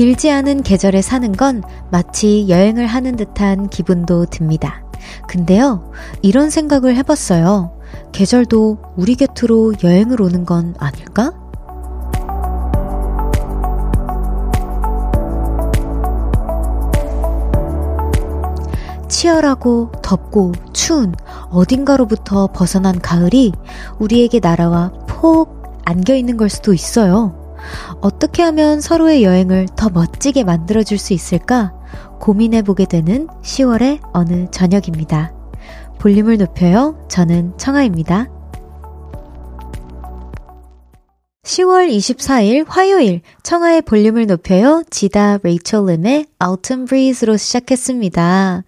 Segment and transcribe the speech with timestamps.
[0.00, 4.82] 길지 않은 계절에 사는 건 마치 여행을 하는 듯한 기분도 듭니다.
[5.28, 5.92] 근데요,
[6.22, 7.78] 이런 생각을 해봤어요.
[8.10, 11.34] 계절도 우리 곁으로 여행을 오는 건 아닐까?
[19.06, 21.14] 치열하고 덥고 추운
[21.50, 23.52] 어딘가로부터 벗어난 가을이
[23.98, 27.39] 우리에게 날아와 폭 안겨 있는 걸 수도 있어요.
[28.00, 31.74] 어떻게 하면 서로의 여행을 더 멋지게 만들어줄 수 있을까
[32.20, 35.32] 고민해보게 되는 10월의 어느 저녁입니다.
[35.98, 36.98] 볼륨을 높여요.
[37.08, 38.28] 저는 청아입니다.
[41.44, 44.84] 10월 24일 화요일 청하의 볼륨을 높여요.
[44.90, 48.62] 지다 레이첼 림의 Autumn Breeze로 시작했습니다.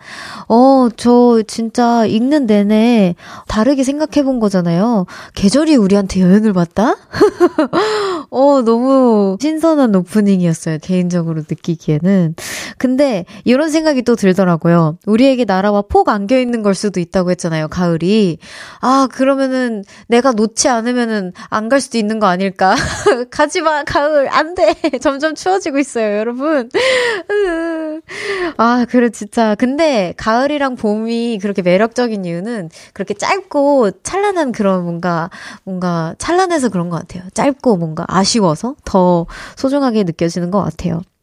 [0.49, 3.15] 어, 저 진짜 읽는 내내
[3.47, 5.05] 다르게 생각해 본 거잖아요.
[5.35, 6.97] 계절이 우리한테 여행을 왔다?
[8.31, 10.79] 어, 너무 신선한 오프닝이었어요.
[10.81, 12.35] 개인적으로 느끼기에는.
[12.79, 14.97] 근데 이런 생각이 또 들더라고요.
[15.07, 17.69] 우리에게 나라와 폭 안겨 있는 걸 수도 있다고 했잖아요.
[17.69, 18.39] 가을이.
[18.81, 22.62] 아, 그러면은 내가 놓지 않으면은 안 갈 수도 있는 거 아닐까?
[23.31, 24.29] 가지마, 가을.
[24.33, 24.75] 안 돼.
[25.01, 26.71] 점점 추워지고 있어요, 여러분.
[28.57, 29.55] 아, 그래, 진짜.
[29.55, 35.31] 근데 가을이랑 봄이 그렇게 매력적인 이유는 그렇게 짧고 찬란한 그런 뭔가,
[35.65, 37.29] 뭔가 찬란해서 그런 것 같아요.
[37.35, 39.27] 짧고 뭔가 아쉬워서 더
[39.57, 41.03] 소중하게 느껴지는 것 같아요.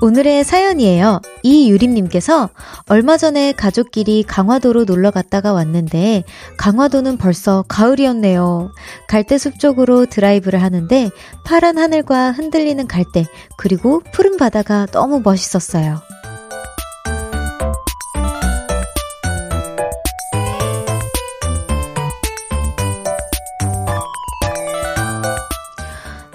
[0.00, 1.20] 오늘의 사연이에요.
[1.42, 2.50] 이유림님께서
[2.88, 6.24] 얼마 전에 가족끼리 강화도로 놀러 갔다가 왔는데
[6.58, 8.72] 강화도는 벌써 가을이었네요.
[9.08, 11.10] 갈대숲 쪽으로 드라이브를 하는데
[11.44, 13.26] 파란 하늘과 흔들리는 갈대
[13.56, 16.00] 그리고 푸른 바다가 너무 멋있었어요.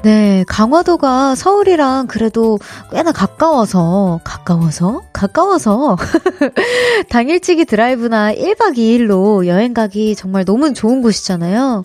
[0.04, 2.58] 네, 강화도가 서울이랑 그래도
[2.92, 5.04] 꽤나 가까워서, 가까워서?
[5.14, 5.96] 가까워서,
[7.10, 11.84] 당일치기 드라이브나 1박 2일로 여행 가기 정말 너무 좋은 곳이잖아요.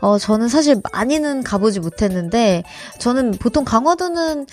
[0.00, 2.64] 어, 저는 사실 많이는 가보지 못했는데,
[2.98, 4.46] 저는 보통 강화도는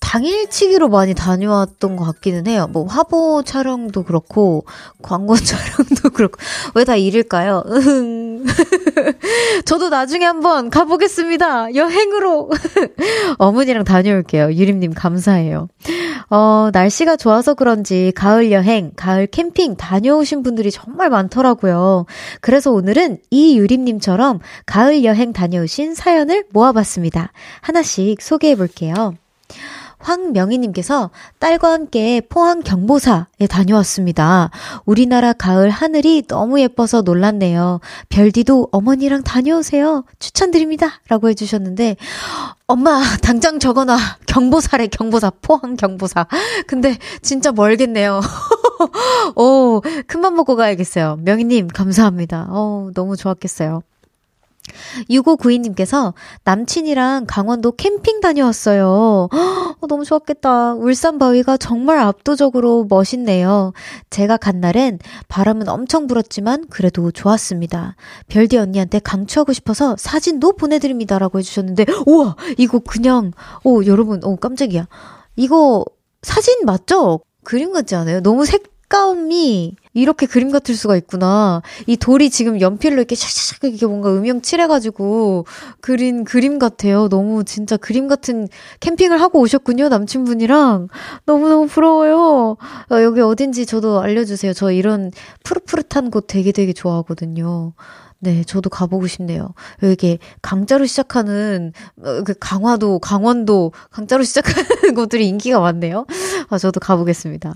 [0.00, 2.66] 당일치기로 많이 다녀왔던 것 같기는 해요.
[2.72, 4.64] 뭐 화보 촬영도 그렇고
[5.02, 6.38] 광고 촬영도 그렇고
[6.74, 7.64] 왜 다 일일까요?
[9.66, 11.74] 저도 나중에 한번 가보겠습니다.
[11.74, 12.50] 여행으로
[13.38, 14.52] 어머니랑 다녀올게요.
[14.52, 15.68] 유림님 감사해요.
[16.30, 22.06] 어 날씨가 좋아서 그런지 가을 여행, 가을 캠핑 다녀오신 분들이 정말 많더라고요.
[22.40, 27.32] 그래서 오늘은 이 유림님처럼 가을 여행 다녀오신 사연을 모아봤습니다.
[27.60, 29.14] 하나씩 소개해 볼게요.
[29.98, 34.50] 황명희님께서 딸과 함께 포항 경보사에 다녀왔습니다.
[34.84, 37.80] 우리나라 가을 하늘이 너무 예뻐서 놀랐네요.
[38.08, 40.04] 별디도 어머니랑 다녀오세요.
[40.18, 41.00] 추천드립니다.
[41.08, 41.96] 라고 해주셨는데,
[42.66, 43.96] 엄마, 당장 적어놔.
[44.26, 45.32] 경보사래, 경보사.
[45.42, 46.26] 포항 경보사.
[46.66, 48.20] 근데 진짜 멀겠네요.
[49.36, 51.18] 오, 큰맘 먹고 가야겠어요.
[51.22, 52.46] 명희님, 감사합니다.
[52.50, 53.82] 어, 너무 좋았겠어요.
[55.10, 59.28] 6592님께서 남친이랑 강원도 캠핑 다녀왔어요.
[59.30, 60.74] 어, 너무 좋았겠다.
[60.74, 63.72] 울산 바위가 정말 압도적으로 멋있네요.
[64.10, 64.98] 제가 간 날엔
[65.28, 67.96] 바람은 엄청 불었지만 그래도 좋았습니다.
[68.28, 71.18] 별디 언니한테 강추하고 싶어서 사진도 보내드립니다.
[71.18, 72.36] 라고 해주셨는데, 우와!
[72.56, 73.32] 이거 그냥,
[73.64, 74.86] 오, 여러분, 오, 깜짝이야.
[75.36, 75.84] 이거
[76.22, 77.20] 사진 맞죠?
[77.44, 78.20] 그림 같지 않아요?
[78.20, 81.62] 너무 색감이 이렇게 그림 같을 수가 있구나.
[81.86, 85.46] 이 돌이 지금 연필로 이렇게 샥샥샥 이렇게 뭔가 음영 칠해가지고
[85.80, 87.08] 그린 그림 같아요.
[87.08, 88.48] 너무 진짜 그림 같은
[88.80, 89.88] 캠핑을 하고 오셨군요.
[89.88, 90.88] 남친분이랑.
[91.26, 92.56] 너무너무 부러워요.
[92.90, 94.52] 어, 여기 어딘지 저도 알려주세요.
[94.52, 95.10] 저 이런
[95.44, 97.72] 푸릇푸릇한 곳 되게 되게 좋아하거든요.
[98.20, 99.54] 네, 저도 가보고 싶네요.
[99.82, 101.72] 여기 강자로 시작하는
[102.02, 106.06] 어, 그 강화도, 강원도 강자로 시작하는 곳들이 인기가 많네요.
[106.48, 107.54] 아, 저도 가보겠습니다.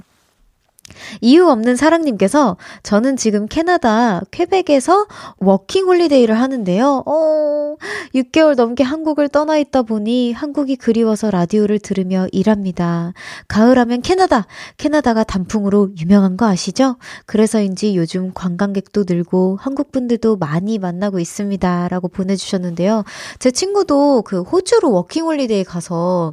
[1.20, 5.06] 이유 없는 사랑님께서 저는 지금 캐나다 퀘벡에서
[5.38, 7.04] 워킹 홀리데이를 하는데요.
[7.06, 7.76] 어,
[8.14, 13.12] 6개월 넘게 한국을 떠나 있다 보니 한국이 그리워서 라디오를 들으며 일합니다.
[13.48, 14.46] 가을하면 캐나다,
[14.76, 16.96] 캐나다가 단풍으로 유명한 거 아시죠?
[17.26, 21.88] 그래서인지 요즘 관광객도 늘고 한국 분들도 많이 만나고 있습니다.
[21.88, 23.04] 라고 보내주셨는데요.
[23.38, 26.32] 제 친구도 그 호주로 워킹 홀리데이 가서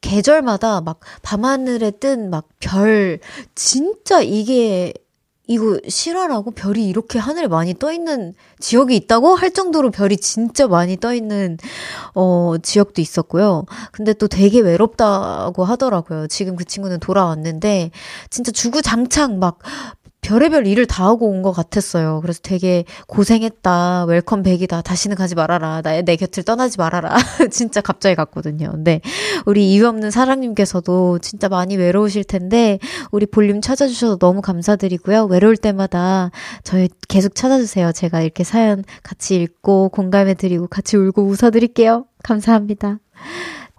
[0.00, 3.18] 계절마다 막 밤하늘에 뜬 막 별,
[3.54, 4.92] 진짜 이게
[5.48, 10.96] 이거 실화라고 별이 이렇게 하늘에 많이 떠 있는 지역이 있다고 할 정도로 별이 진짜 많이
[10.96, 11.56] 떠 있는
[12.14, 13.64] 어 지역도 있었고요.
[13.92, 16.26] 근데 또 되게 외롭다고 하더라고요.
[16.26, 17.92] 지금 그 친구는 돌아왔는데
[18.28, 19.58] 진짜 주구장창 막
[20.26, 22.20] 별의별 일을 다 하고 온 것 같았어요.
[22.22, 24.06] 그래서 되게 고생했다.
[24.06, 24.82] welcome back이다.
[24.82, 25.82] 다시는 가지 말아라.
[25.82, 27.14] 나의 내 곁을 떠나지 말아라.
[27.52, 28.72] 진짜 갑자기 갔거든요.
[28.72, 29.00] 근데
[29.44, 32.78] 우리 이유 없는 사랑님께서도 진짜 많이 외로우실 텐데
[33.12, 35.26] 우리 볼륨 찾아주셔서 너무 감사드리고요.
[35.26, 36.30] 외로울 때마다
[36.64, 37.92] 저희 계속 찾아주세요.
[37.92, 42.06] 제가 이렇게 사연 같이 읽고 공감해드리고 같이 울고 웃어드릴게요.
[42.24, 42.98] 감사합니다.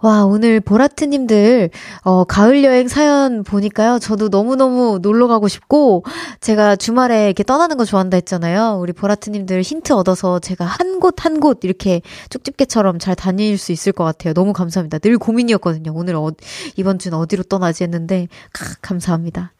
[0.00, 1.70] 와, 오늘 보라트님들,
[2.04, 3.98] 어, 가을 여행 사연 보니까요.
[3.98, 6.04] 저도 너무너무 놀러 가고 싶고,
[6.40, 8.78] 제가 주말에 이렇게 떠나는 거 좋아한다 했잖아요.
[8.80, 12.00] 우리 보라트님들 힌트 얻어서 제가 한 곳 한곳 이렇게
[12.30, 14.34] 쪽집게처럼 잘 다닐 수 있을 것 같아요.
[14.34, 14.98] 너무 감사합니다.
[14.98, 15.92] 늘 고민이었거든요.
[15.94, 16.30] 오늘 어,
[16.76, 19.52] 이번 주는 어디로 떠나지 했는데, 카, 감사합니다.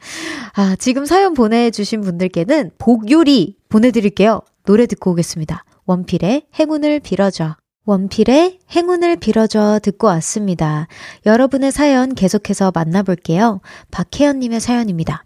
[0.55, 4.41] 아, 지금 사연 보내주신 분들께는 복요리 보내드릴게요.
[4.65, 5.65] 노래 듣고 오겠습니다.
[5.87, 7.57] 원필의 행운을 빌어줘.
[7.89, 10.89] 원필의 행운을 빌어줘 듣고 왔습니다.
[11.25, 13.63] 여러분의 사연 계속해서 만나볼게요.
[13.91, 15.25] 박혜연님의 사연입니다.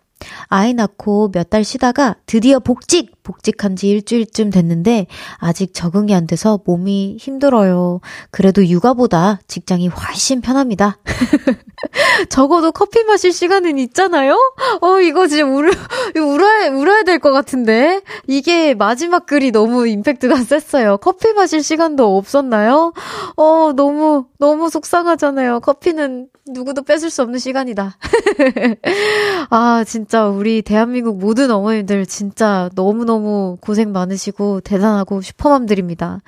[0.48, 3.12] 아이 낳고 몇 달 쉬다가 드디어 복직!
[3.22, 8.00] 복직한 지 일주일쯤 됐는데 아직 적응이 안 돼서 몸이 힘들어요.
[8.32, 10.98] 그래도 육아보다 직장이 훨씬 편합니다.
[12.28, 14.36] 적어도 커피 마실 시간은 있잖아요?
[14.80, 15.70] 어, 이거 진짜 울,
[16.16, 18.02] 울어야, 울어야 될 것 같은데?
[18.26, 20.96] 이게 마지막 글이 너무 임팩트가 셌어요.
[20.96, 22.92] 커피 마실 시간도 없었나요?
[23.36, 25.60] 어, 너무, 너무 속상하잖아요.
[25.60, 27.96] 커피는 누구도 뺏을 수 없는 시간이다.
[29.50, 36.20] 아, 진짜 우리 대한민국 모든 어머님들 진짜 너무너무 고생 많으시고 대단하고 슈퍼맘들입니다.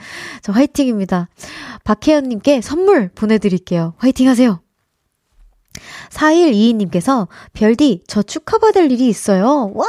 [0.43, 1.29] 저 화이팅입니다.
[1.85, 3.95] 박혜연님께 선물 보내드릴게요.
[3.99, 4.64] 화이팅 하세요.
[6.15, 9.73] 4122님께서 별디 저 축하받을 일이 있어요.
[9.75, 9.87] 와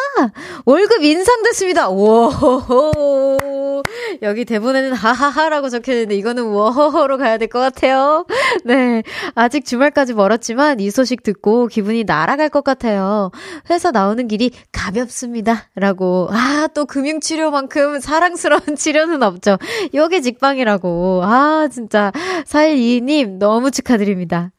[0.66, 1.90] 월급 인상됐습니다.
[1.90, 3.84] 오
[4.22, 8.26] 여기 대본에는 하하하라고 적혀있는데 이거는 워허허로 가야 될 것 같아요.
[8.66, 9.04] 네
[9.36, 13.30] 아직 주말까지 멀었지만 이 소식 듣고 기분이 날아갈 것 같아요.
[13.70, 19.58] 회사 나오는 길이 가볍습니다.라고 아 또 금융치료만큼 사랑스러운 치료는 없죠.
[19.94, 22.12] 요게 직방이라고 아 진짜
[22.46, 24.52] 4122님 너무 축하드립니다.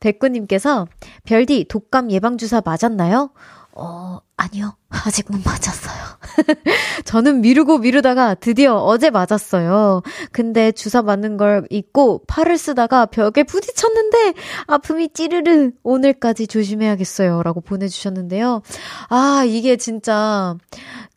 [0.00, 0.86] 백구님께서
[1.24, 3.30] 별디 독감 예방주사 맞았나요?
[3.72, 4.76] 어, 아니요.
[4.88, 6.18] 아직 못 맞았어요.
[7.04, 10.02] 저는 미루고 미루다가 드디어 어제 맞았어요.
[10.32, 14.34] 근데 주사 맞는 걸 잊고 팔을 쓰다가 벽에 부딪혔는데
[14.66, 17.42] 아픔이 찌르르 오늘까지 조심해야겠어요.
[17.42, 18.62] 라고 보내주셨는데요.
[19.08, 20.56] 아, 이게 진짜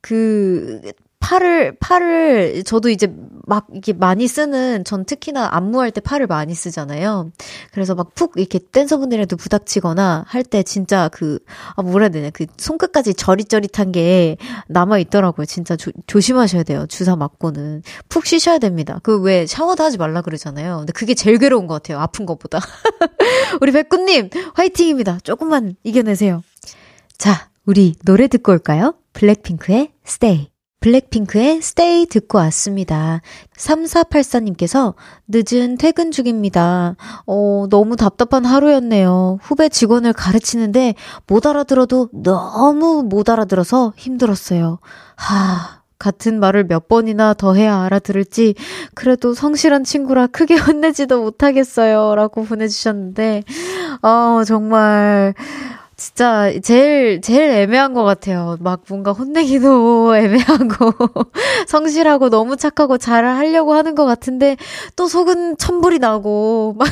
[0.02, 0.82] 그
[1.24, 3.08] 팔을, 팔을, 저도 이제
[3.46, 7.32] 막 이게 많이 쓰는, 전 특히나 안무할 때 팔을 많이 쓰잖아요.
[7.72, 11.40] 그래서 막 푹 이렇게 댄서분들이라도 부닥치거나 할 때 진짜 그,
[11.76, 12.30] 아, 뭐라 해야 되냐.
[12.32, 14.36] 그 손끝까지 저릿저릿한 게
[14.68, 15.46] 남아 있더라고요.
[15.46, 16.86] 진짜 조, 조심하셔야 돼요.
[16.90, 17.84] 주사 맞고는.
[18.10, 19.00] 푹 쉬셔야 됩니다.
[19.02, 20.80] 그 왜 샤워도 하지 말라 그러잖아요.
[20.80, 22.00] 근데 그게 제일 괴로운 것 같아요.
[22.00, 22.60] 아픈 것보다.
[23.62, 25.20] 우리 백구님, 화이팅입니다.
[25.24, 26.44] 조금만 이겨내세요.
[27.18, 28.96] 자, 우리 노래 듣고 올까요?
[29.14, 30.53] 블랙핑크의 Stay.
[30.84, 33.22] 블랙핑크의 스테이 듣고 왔습니다.
[33.56, 34.96] 3484님께서
[35.30, 36.98] 늦은 퇴근 중입니다.
[37.26, 39.40] 어, 너무 답답한 하루였네요.
[39.42, 44.80] 후배 직원을 가르치는데 못 알아들어도 너무 못 알아들어서 힘들었어요.
[45.16, 48.56] 하, 같은 말을 몇 번이나 더 해야 알아들을지,
[48.94, 52.14] 그래도 성실한 친구라 크게 혼내지도 못하겠어요.
[52.16, 53.44] 라고 보내주셨는데,
[54.02, 55.34] 어, 정말,
[56.04, 58.58] 진짜 제일 제일 애매한 것 같아요.
[58.60, 60.92] 막 뭔가 혼내기도 애매하고
[61.68, 64.58] 성실하고 너무 착하고 잘 하려고 하는 것 같은데
[64.98, 66.90] 또 속은 천불이 나고 막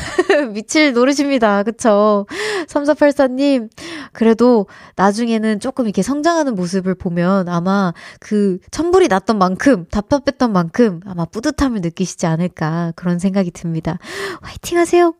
[0.54, 1.62] 미칠 노릇입니다.
[1.62, 2.24] 그쵸?
[2.68, 3.68] 3484님
[4.12, 4.66] 그래도
[4.96, 11.82] 나중에는 조금 이렇게 성장하는 모습을 보면 아마 그 천불이 났던 만큼 답답했던 만큼 아마 뿌듯함을
[11.82, 13.98] 느끼시지 않을까 그런 생각이 듭니다.
[14.40, 15.14] 화이팅 하세요.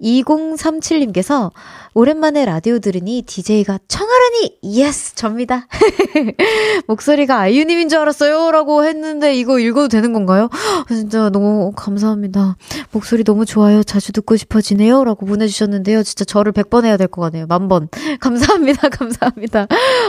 [0.00, 1.50] 2037님께서
[1.94, 4.58] 오랜만에 라디오 들으니 DJ가 청하라니!
[4.64, 5.14] Yes!
[5.14, 5.68] 접니다.
[6.88, 8.50] 목소리가 아이유님인 줄 알았어요.
[8.50, 10.48] 라고 했는데 이거 읽어도 되는 건가요?
[10.88, 12.56] 진짜 너무 감사합니다.
[12.90, 13.82] 목소리 너무 좋아요.
[13.84, 15.04] 자주 듣고 싶어지네요.
[15.04, 16.02] 라고 보내주셨는데요.
[16.02, 17.46] 진짜 저를 100번 해야 될 것 같네요.
[17.46, 17.88] 만 번.
[18.20, 18.88] 감사합니다.
[18.90, 19.68] 감사합니다.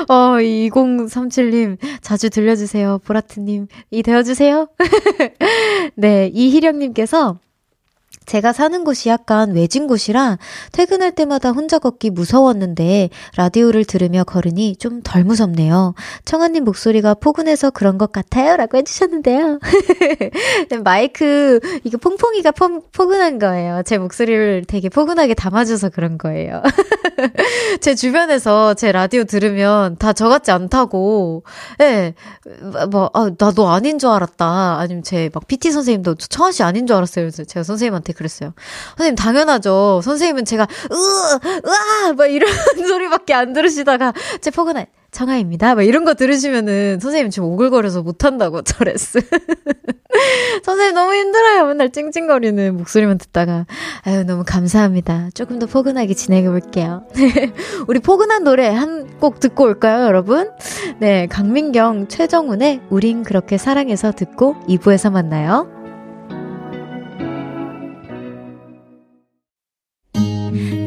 [0.10, 3.00] 어, 2037님, 자주 들려주세요.
[3.06, 4.68] 보라트님, 이 되어주세요.
[5.96, 7.38] 네, 이희령님께서
[8.26, 10.38] 제가 사는 곳이 약간 외진 곳이라
[10.72, 15.94] 퇴근할 때마다 혼자 걷기 무서웠는데 라디오를 들으며 걸으니 좀 덜 무섭네요.
[16.26, 18.56] 청아님 목소리가 포근해서 그런 것 같아요.
[18.58, 19.60] 라고 해주셨는데요.
[20.84, 23.84] 마이크, 이게 퐁퐁이가 포, 포근한 거예요.
[23.86, 26.62] 제 목소리를 되게 포근하게 담아줘서 그런 거예요.
[27.82, 31.44] 제 주변에서 제 라디오 들으면 다 저 같지 않다고,
[31.82, 32.14] 예, 네,
[32.90, 34.78] 뭐, 아, 나너 아닌 줄 알았다.
[34.80, 37.26] 아니면 제 막 PT 선생님도 청아 씨 아닌 줄 알았어요.
[37.26, 38.54] 그래서 제가 선생님한테 그랬어요.
[38.98, 40.02] 선생님, 당연하죠.
[40.04, 42.14] 선생님은 제가, 으, 으아!
[42.14, 42.50] 막 이런
[42.88, 45.76] 소리밖에 안 들으시다가, 제 포근한, 청아입니다.
[45.76, 49.22] 막 이런 거 들으시면은, 선생님 지금 오글거려서 못한다고, 저 레슨.
[50.64, 51.66] 선생님 너무 힘들어요.
[51.66, 53.66] 맨날 찡찡거리는 목소리만 듣다가.
[54.04, 55.30] 아유, 너무 감사합니다.
[55.34, 57.04] 조금 더 포근하게 진행해 볼게요.
[57.88, 60.52] 우리 포근한 노래 한 곡 듣고 올까요, 여러분?
[61.00, 65.85] 네, 강민경, 최정훈의 우린 그렇게 사랑해서 듣고 2부에서 만나요.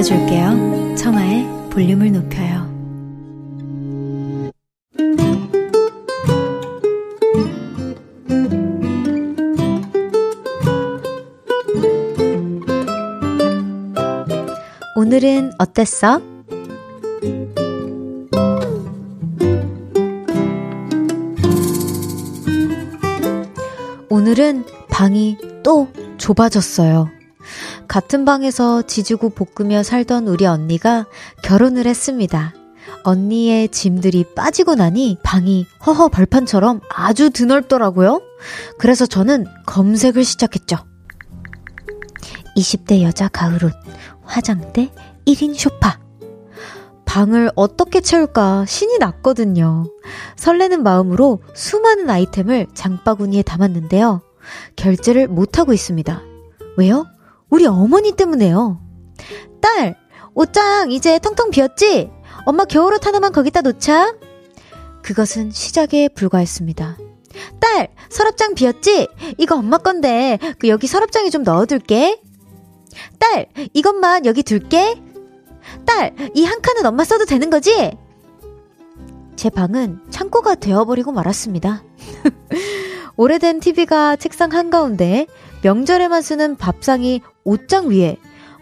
[0.00, 0.94] 높여줄게요.
[0.96, 2.70] 청하의 볼륨을 높여요.
[14.96, 16.22] 오늘은 어땠어?
[24.08, 27.19] 오늘은 방이 또 좁아졌어요.
[27.88, 31.06] 같은 방에서 지지고 볶으며 살던 우리 언니가
[31.42, 32.54] 결혼을 했습니다.
[33.02, 38.20] 언니의 짐들이 빠지고 나니 방이 허허 벌판처럼 아주 드넓더라고요.
[38.78, 40.76] 그래서 저는 검색을 시작했죠.
[42.56, 43.72] 20대 여자 가을옷,
[44.22, 44.90] 화장대,
[45.26, 45.98] 1인 쇼파.
[47.04, 49.84] 방을 어떻게 채울까 신이 났거든요.
[50.36, 54.20] 설레는 마음으로 수많은 아이템을 장바구니에 담았는데요.
[54.76, 56.22] 결제를 못하고 있습니다.
[56.76, 57.06] 왜요?
[57.50, 58.80] 우리 어머니 때문에요.
[59.60, 59.96] 딸,
[60.34, 62.10] 옷장 이제 텅텅 비었지?
[62.46, 64.14] 엄마 겨울옷 하나만 거기다 놓자.
[65.02, 66.96] 그것은 시작에 불과했습니다.
[67.60, 69.08] 딸, 서랍장 비었지?
[69.38, 72.20] 이거 엄마 건데, 그 여기 서랍장에 좀 넣어둘게.
[73.18, 75.02] 딸, 이것만 여기 둘게.
[75.86, 77.96] 딸, 이 한 칸은 엄마 써도 되는 거지?
[79.36, 81.82] 제 방은 창고가 되어버리고 말았습니다.
[83.16, 85.26] 오래된 TV가 책상 한가운데
[85.62, 88.16] 명절에만 쓰는 밥상이 옷장 위에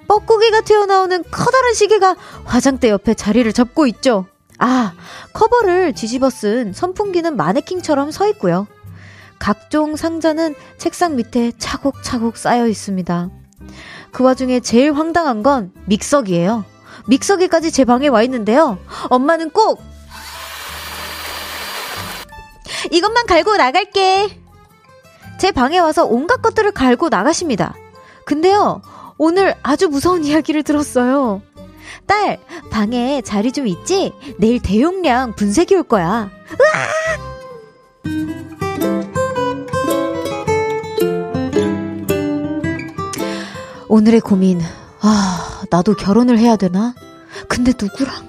[0.09, 4.27] 뻐꾸기가 튀어나오는 커다란 시계가 화장대 옆에 자리를 잡고 있죠.
[4.59, 4.95] 아,
[5.33, 8.67] 커버를 뒤집어 쓴 선풍기는 마네킹처럼 서 있고요.
[9.39, 13.31] 각종 상자는 책상 밑에 차곡차곡 쌓여 있습니다.
[14.11, 16.65] 그 와중에 제일 황당한 건 믹서기예요.
[17.07, 18.79] 믹서기까지 제 방에 와 있는데요.
[19.11, 19.81] 엄마는 꼭
[22.91, 24.48] 이것만 갈고 나갈게.
[25.39, 27.75] 제 방에 와서 온갖 것들을 갈고 나가십니다.
[28.25, 28.83] 근데요,
[29.17, 31.41] 오늘 아주 무서운 이야기를 들었어요.
[32.07, 32.39] 딸,
[32.71, 34.13] 방에 자리 좀 있지?
[34.39, 36.31] 내일 대용량 분쇄기 올 거야.
[36.53, 37.29] 으악!
[43.89, 44.61] 오늘의 고민.
[45.01, 46.95] 아, 나도 결혼을 해야 되나?
[47.49, 48.28] 근데 누구랑?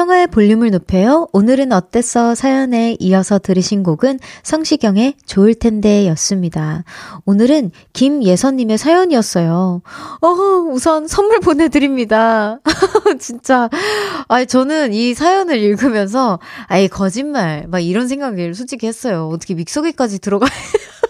[0.00, 1.28] 청하의 볼륨을 높여요.
[1.34, 2.34] 오늘은 어땠어?
[2.34, 6.84] 사연에 이어서 들으신 곡은 성시경의 좋을 텐데 였습니다.
[7.26, 9.82] 오늘은 김예선님의 사연이었어요.
[10.22, 10.26] 어,
[10.72, 12.60] 우선 선물 보내드립니다.
[13.20, 13.68] 진짜.
[14.28, 16.38] 아 저는 이 사연을 읽으면서,
[16.68, 19.28] 아예 거짓말, 막 이런 생각을 솔직히 했어요.
[19.30, 20.46] 어떻게 믹서기까지 들어가.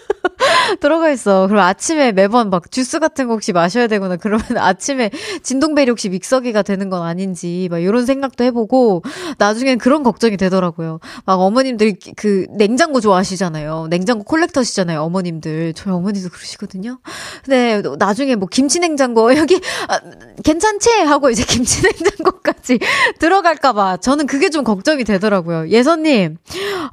[0.79, 1.47] 들어가 있어.
[1.47, 5.11] 그럼 아침에 매번 막 주스 같은 거 혹시 마셔야 되거나 그러면 아침에
[5.43, 9.03] 진동벨이 혹시 믹서기가 되는 건 아닌지 막 이런 생각도 해보고
[9.37, 10.99] 나중엔 그런 걱정이 되더라고요.
[11.25, 13.87] 막 어머님들 그 냉장고 좋아하시잖아요.
[13.89, 15.01] 냉장고 콜렉터시잖아요.
[15.01, 15.73] 어머님들.
[15.73, 16.99] 저희 어머니도 그러시거든요.
[17.43, 19.99] 근데 나중에 뭐 김치 냉장고 여기 아,
[20.43, 22.79] 괜찮지 하고 이제 김치 냉장고까지
[23.19, 25.69] 들어갈까봐 저는 그게 좀 걱정이 되더라고요.
[25.69, 26.37] 예선님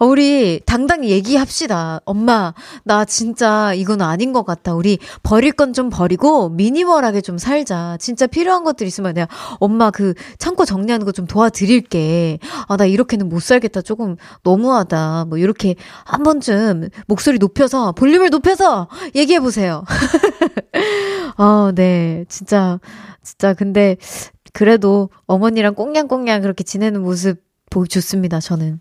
[0.00, 2.00] 우리 당당히 얘기합시다.
[2.04, 2.54] 엄마
[2.84, 4.74] 나 진짜 이건 아닌 것 같다.
[4.74, 7.96] 우리 버릴 건 좀 버리고 미니멀하게 좀 살자.
[8.00, 9.28] 진짜 필요한 것들 있으면 내가
[9.60, 12.38] 엄마 그 창고 정리하는 거 좀 도와드릴게.
[12.68, 13.82] 아, 나 이렇게는 못 살겠다.
[13.82, 15.26] 조금 너무하다.
[15.28, 19.84] 뭐 이렇게 한 번쯤 목소리 높여서 볼륨을 높여서 얘기해 보세요.
[21.36, 22.24] 어, 네.
[22.28, 22.78] 진짜
[23.22, 23.96] 진짜 근데
[24.52, 28.40] 그래도 어머니랑 꽁냥꽁냥 그렇게 지내는 모습 보기 좋습니다.
[28.40, 28.80] 저는.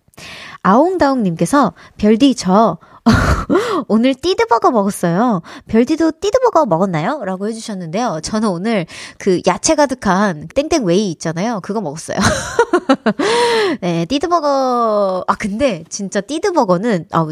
[0.63, 2.77] 아옹다옹님께서 별디 저
[3.87, 5.41] 오늘 띠드버거 먹었어요.
[5.67, 7.23] 별디도 띠드버거 먹었나요?
[7.25, 8.19] 라고 해주셨는데요.
[8.21, 8.85] 저는 오늘
[9.17, 11.61] 그 야채 가득한 땡땡웨이 있잖아요.
[11.61, 12.19] 그거 먹었어요.
[13.81, 15.25] 네, 띠드버거.
[15.27, 17.27] 아, 근데 진짜 띠드버거는, 아,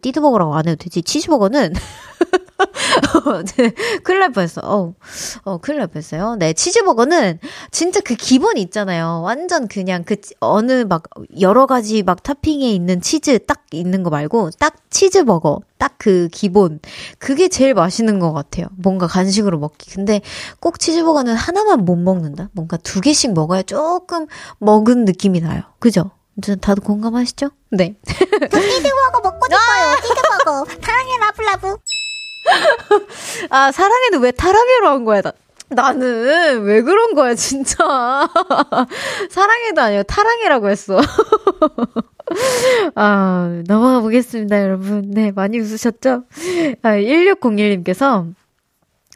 [0.00, 1.02] 띠드버거라고 안 해도 되지.
[1.02, 1.72] 치즈버거는
[3.56, 3.70] 네,
[4.02, 4.60] 큰일 날 뻔했어.
[4.64, 4.94] 어,
[5.44, 6.36] 어, 큰일 날 뻔했어요.
[6.36, 7.38] 네, 치즈버거는
[7.70, 9.22] 진짜 그 기본 있잖아요.
[9.24, 11.04] 완전 그냥 그 어느 막
[11.40, 15.60] 여러 가지 막 토핑에 있는 치즈 딱 있는 거 말고 딱 치즈버거.
[15.78, 16.80] 딱 그 기본.
[17.18, 18.66] 그게 제일 맛있는 것 같아요.
[18.76, 19.90] 뭔가 간식으로 먹기.
[19.90, 20.20] 근데
[20.60, 22.50] 꼭 치즈버거는 하나만 못 먹는다?
[22.52, 24.26] 뭔가 두 개씩 먹어야 조금
[24.58, 25.62] 먹은 느낌이 나요.
[25.78, 26.10] 그죠?
[26.60, 27.50] 다들 공감하시죠?
[27.70, 27.94] 네.
[28.04, 29.94] 띠드버거 먹고 싶어요.
[30.02, 30.66] 띠드버거.
[30.82, 31.76] 사랑해 라블라브.
[33.50, 35.22] 아, 사랑해는 왜 타랑해로 한 거야?
[35.22, 35.32] 나,
[35.70, 37.76] 나는 왜 그런 거야, 진짜.
[39.30, 41.00] 사랑해도 아니고 타랑해라고 했어.
[42.94, 45.10] 아, 넘어가 보겠습니다, 여러분.
[45.10, 46.24] 네, 많이 웃으셨죠?
[46.82, 48.34] 아, 1601님께서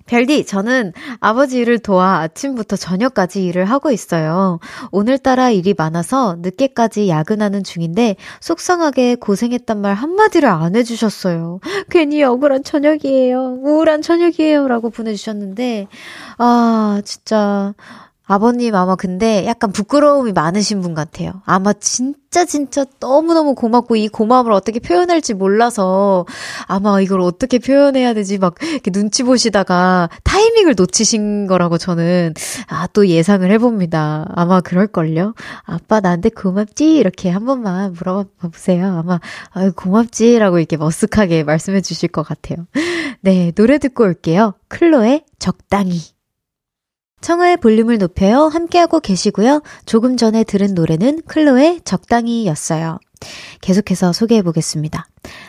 [0.08, 4.58] 별디, 저는 아버지 일을 도와 아침부터 저녁까지 일을 하고 있어요.
[4.90, 11.60] 오늘따라 일이 많아서 늦게까지 야근하는 중인데 속상하게 고생했단 말 한마디를 안 해주셨어요.
[11.90, 13.58] 괜히 억울한 저녁이에요.
[13.62, 14.66] 우울한 저녁이에요.
[14.66, 15.86] 라고 보내주셨는데,
[16.38, 17.74] 아, 진짜.
[18.28, 21.40] 아버님 아마 근데 약간 부끄러움이 많으신 분 같아요.
[21.46, 26.26] 아마 진짜 진짜 너무너무 고맙고 이 고마움을 어떻게 표현할지 몰라서
[26.66, 32.34] 아마 이걸 어떻게 표현해야 되지 막 이렇게 눈치 보시다가 타이밍을 놓치신 거라고 저는
[32.68, 34.26] 아 또 예상을 해봅니다.
[34.34, 35.34] 아마 그럴걸요.
[35.64, 36.96] 아빠 나한테 고맙지?
[36.96, 38.98] 이렇게 한 번만 물어봐 보세요.
[38.98, 42.66] 아마 아유 고맙지라고 이렇게 머쓱하게 말씀해 주실 것 같아요.
[43.20, 44.54] 네, 노래 듣고 올게요.
[44.68, 46.17] 클로의 적당히.
[47.20, 48.46] 청하의 볼륨을 높여요.
[48.46, 49.62] 함께하고 계시고요.
[49.86, 52.98] 조금 전에 들은 노래는 클로의 적당히 였어요.
[53.60, 55.06] 계속해서 소개해 보겠습니다.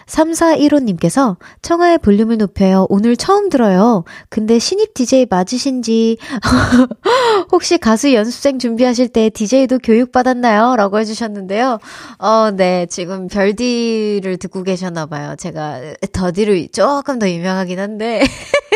[0.10, 2.86] 3415님께서 청하의 볼륨을 높여요.
[2.90, 4.04] 오늘 처음 들어요.
[4.30, 6.18] 근데 신입 DJ 맞으신지,
[7.52, 10.76] 혹시 가수 연습생 준비하실 때 DJ도 교육받았나요?
[10.76, 11.80] 라고 해주셨는데요.
[12.18, 12.88] 어, 네.
[12.88, 15.36] 지금 별디를 듣고 계셨나봐요.
[15.38, 18.24] 제가 더디를 조금 더 유명하긴 한데,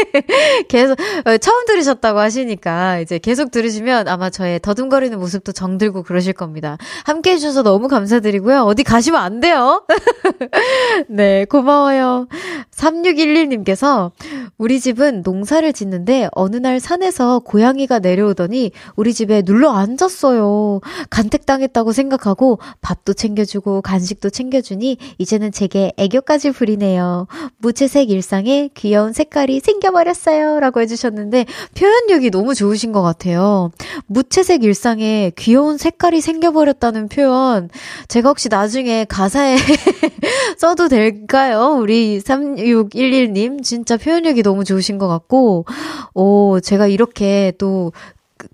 [0.70, 6.78] 계속, 어, 처음 들으셨다고 하시니까, 이제 계속 들으시면 아마 저의 더듬거리는 모습도 정들고 그러실 겁니다.
[7.06, 8.62] 함께 해주셔서 너무 감사드리고요.
[8.62, 9.86] 어디 가시면 안 돼요.
[11.10, 12.28] 네, 고마워요.
[12.72, 14.12] 3611님께서
[14.58, 20.82] 우리 집은 농사를 짓는데 어느 날 산에서 고양이가 내려오더니 우리 집에 눌러 앉았어요.
[21.10, 27.28] 간택당했다고 생각하고 밥도 챙겨주고 간식도 챙겨주니 이제는 제게 애교까지 부리네요.
[27.58, 30.60] 무채색 일상에 귀여운 색깔이 생겨버렸어요.
[30.60, 31.46] 라고 해주셨는데
[31.78, 33.72] 표현력이 너무 좋으신 것 같아요.
[34.08, 37.70] 무채색 일상에 귀여운 색깔이 생겨버렸다는 표현
[38.08, 39.58] 제가 혹시 나중에 가사에
[40.58, 41.78] 써도 될 까요?
[41.80, 45.66] 우리 3611님 진짜 표현력이 너무 좋으신 것 같고
[46.14, 47.92] 오 제가 이렇게 또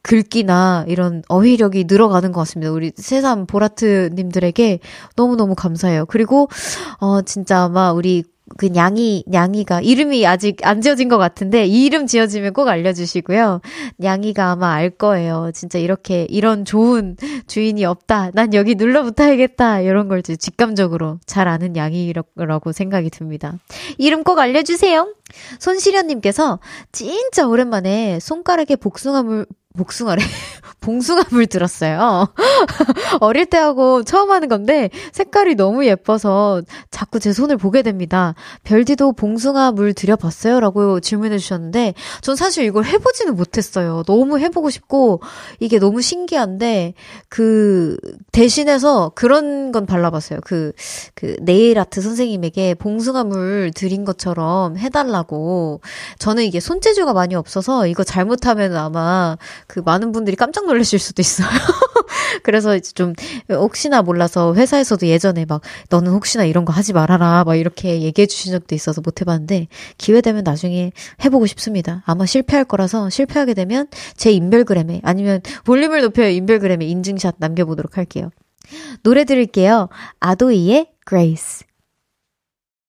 [0.01, 2.71] 글귀나 이런 어휘력이 늘어가는 것 같습니다.
[2.71, 4.79] 우리 새삼 보라트님들에게
[5.15, 6.05] 너무너무 감사해요.
[6.05, 6.47] 그리고,
[6.99, 8.23] 어, 진짜 아마 우리
[8.57, 13.61] 그 냥이, 냥이가, 이름이 아직 안 지어진 것 같은데, 이 이름 지어지면 꼭 알려주시고요.
[13.97, 15.51] 냥이가 아마 알 거예요.
[15.53, 17.15] 진짜 이렇게, 이런 좋은
[17.47, 18.31] 주인이 없다.
[18.33, 19.81] 난 여기 눌러붙어야겠다.
[19.81, 23.57] 이런 걸 직감적으로 잘 아는 냥이라고 생각이 듭니다.
[23.97, 25.13] 이름 꼭 알려주세요.
[25.59, 26.59] 손시련님께서
[26.91, 29.45] 진짜 오랜만에 손가락에 복숭아물,
[29.77, 30.21] 복숭아래.
[30.81, 32.33] 봉숭아물 들었어요.
[33.19, 38.33] 어릴 때 하고 처음 하는 건데 색깔이 너무 예뻐서 자꾸 제 손을 보게 됩니다.
[38.63, 40.59] 별디도 봉숭아물 들여봤어요?
[40.59, 44.03] 라고 질문해 주셨는데 전 사실 이걸 해보지는 못했어요.
[44.07, 45.21] 너무 해보고 싶고
[45.59, 46.93] 이게 너무 신기한데
[47.27, 47.97] 그
[48.31, 50.39] 대신해서 그런 건 발라봤어요.
[50.43, 50.71] 그,
[51.13, 55.81] 그 네일 아트 선생님에게 봉숭아물 드린 것처럼 해달라고
[56.17, 59.37] 저는 이게 손재주가 많이 없어서 이거 잘못하면 아마
[59.69, 61.47] 그 많은 분들이 깜짝 놀라실 수도 있어요.
[62.41, 63.13] 그래서 이제 좀
[63.51, 68.51] 혹시나 몰라서 회사에서도 예전에 막 너는 혹시나 이런 거 하지 말아라 막 이렇게 얘기해 주신
[68.51, 69.67] 적도 있어서 못 해봤는데
[69.99, 70.91] 기회 되면 나중에
[71.23, 72.01] 해보고 싶습니다.
[72.07, 78.31] 아마 실패할 거라서 실패하게 되면 제 인별그램에 아니면 볼륨을 높여 인별그램에 인증샷 남겨보도록 할게요.
[79.03, 79.89] 노래 들을게요.
[80.19, 81.68] 아도이의 Grace.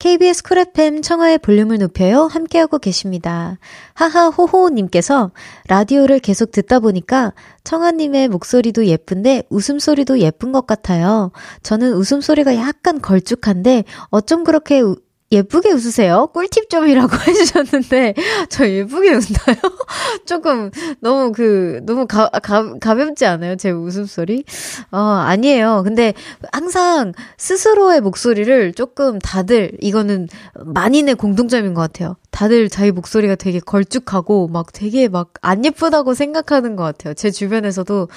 [0.00, 2.22] KBS 쿨 FM 청하의 볼륨을 높여요.
[2.22, 3.58] 함께하고 계십니다.
[3.92, 5.30] 하하호호님께서
[5.68, 7.34] 라디오를 계속 듣다 보니까
[7.64, 11.32] 청하님의 목소리도 예쁜데 웃음소리도 예쁜 것 같아요.
[11.62, 14.96] 저는 웃음소리가 약간 걸쭉한데 어쩜 그렇게 우,
[15.32, 16.28] 예쁘게 웃으세요?
[16.32, 18.14] 꿀팁 좀이라고 해주셨는데,
[18.48, 19.56] 저 예쁘게 웃나요?
[20.26, 23.56] 조금, 너무 그, 너무 가, 가, 가볍지 않아요?
[23.56, 24.44] 제 웃음소리?
[24.90, 25.82] 어, 아니에요.
[25.84, 26.14] 근데
[26.52, 32.16] 항상 스스로의 목소리를 조금 다들, 이거는 만인의 공통점인 것 같아요.
[32.30, 37.14] 다들 자기 목소리가 되게 걸쭉하고, 막 되게 막 안 예쁘다고 생각하는 것 같아요.
[37.14, 38.08] 제 주변에서도,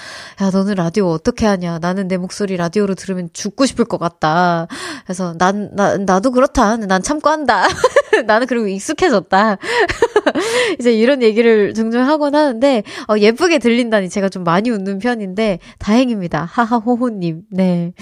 [0.42, 1.80] 야, 너는 라디오 어떻게 하냐?
[1.80, 4.68] 나는 내 목소리 라디오로 들으면 죽고 싶을 것 같다.
[5.06, 6.78] 그래서 난, 나, 나도 그렇다.
[6.78, 7.68] 난 참고 한다.
[8.26, 9.58] 나는 그리고 익숙해졌다.
[10.80, 16.48] 이제 이런 얘기를 종종 하곤 하는데, 어, 예쁘게 들린다니 제가 좀 많이 웃는 편인데, 다행입니다.
[16.52, 17.44] 하하호호님.
[17.52, 17.94] 네.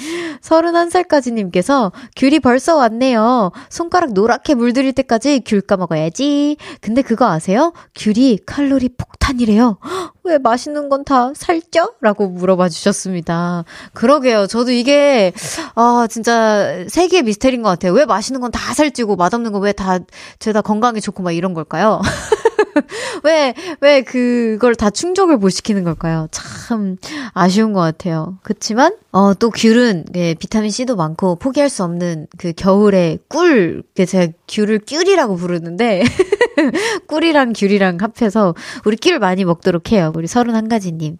[0.42, 3.52] 31살까지님께서, 귤이 벌써 왔네요.
[3.70, 6.58] 손가락 노랗게 물들일 때까지 귤 까먹어야지.
[6.82, 7.74] 근데 그거 아세요?
[7.96, 9.78] 귤이 칼로리 폭 탄이래요.
[10.24, 11.94] 왜 맛있는 건 다 살쪄?
[12.02, 13.63] 라고 물어봐 주셨습니다.
[13.94, 14.46] 그러게요.
[14.48, 15.34] 저도 이게,
[15.76, 17.94] 아, 진짜 세계의 미스테리인 것 같아요.
[17.94, 20.00] 왜 맛있는 건 다 살찌고 맛없는 건 왜 다,
[20.39, 22.02] 죄다 건강에 좋고 막 이런 걸까요?
[23.24, 26.28] 왜, 왜 그걸 다 충족을 못 시키는 걸까요?
[26.32, 26.98] 참
[27.34, 28.38] 아쉬운 것 같아요.
[28.44, 34.82] 그치만, 어, 또 귤은, 예, 비타민C도 많고 포기할 수 없는 그 겨울에 꿀, 제가 귤을
[34.88, 36.04] 귤이라고 부르는데,
[37.08, 38.56] 꿀이랑 귤이랑 합해서
[38.86, 40.12] 우리 귤 많이 먹도록 해요.
[40.16, 41.18] 우리 31가지님.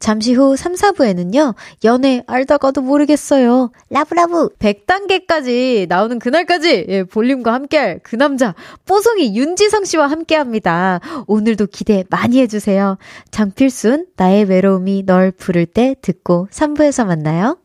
[0.00, 3.70] 잠시 후 3, 4부에는요, 연애 알다가도 모르겠어요.
[3.90, 8.54] love love 100단계까지 나오는 그날까지, 예, 볼륨과 함께할 그 남자,
[8.86, 11.00] 뽀송이 윤지성 씨와 함께 합니다.
[11.26, 12.98] 오늘도 기대 많이 해주세요.
[13.30, 17.58] 장필순, 나의 외로움이 널 부를 때 듣고 3부에서 만나요.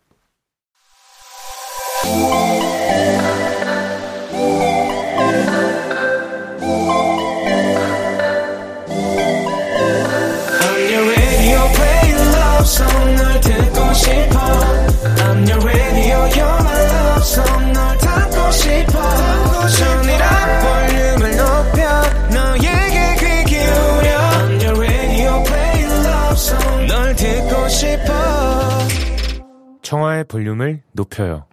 [29.86, 31.46] 청하의 볼륨을 높여요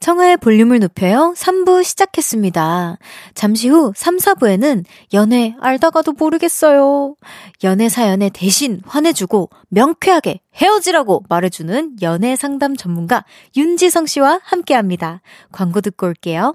[0.00, 2.98] 청하의 볼륨을 높여요 3부 시작했습니다.
[3.34, 7.16] 잠시 후 3, 4부에는 연애 알다가도 모르겠어요.
[7.64, 13.24] 연애 사연에 대신 화내주고 명쾌하게 헤어지라고 말해주는 연애 상담 전문가
[13.56, 15.20] 윤지성 씨와 함께 합니다.
[15.50, 16.54] 광고 듣고 올게요.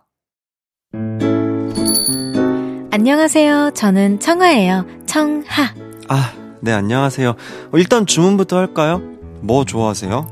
[2.91, 3.71] 안녕하세요.
[3.73, 4.85] 저는 청하예요.
[5.05, 5.73] 청하.
[6.07, 7.29] 아, 네, 안녕하세요.
[7.31, 9.01] 어, 일단 주문부터 할까요?
[9.41, 10.31] 뭐 좋아하세요?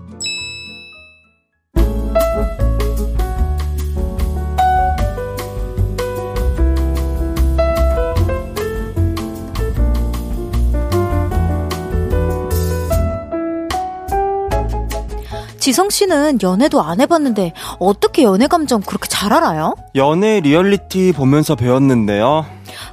[15.61, 19.75] 지성 씨는 연애도 안 해봤는데 어떻게 연애 감정 그렇게 잘 알아요?
[19.93, 22.47] 연애 리얼리티 보면서 배웠는데요.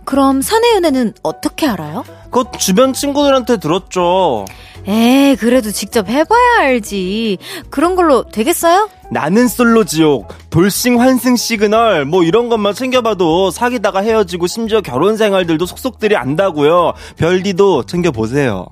[0.04, 2.04] 그럼 사내 연애는 어떻게 알아요?
[2.30, 4.44] 그 주변 친구들한테 들었죠.
[4.86, 7.38] 에이, 그래도 직접 해봐야 알지.
[7.70, 8.90] 그런 걸로 되겠어요?
[9.10, 15.64] 나는 솔로 지옥, 돌싱 환승 시그널, 뭐 이런 것만 챙겨봐도 사귀다가 헤어지고 심지어 결혼 생활들도
[15.64, 16.92] 속속들이 안다고요.
[17.16, 18.66] 별디도 챙겨보세요.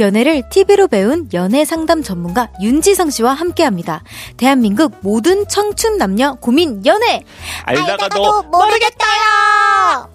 [0.00, 4.02] 연애를 TV로 배운 연애 상담 전문가 윤지성 씨와 함께 합니다.
[4.36, 7.22] 대한민국 모든 청춘 남녀 고민 연애!
[7.64, 10.08] 알다가도 모르겠다요.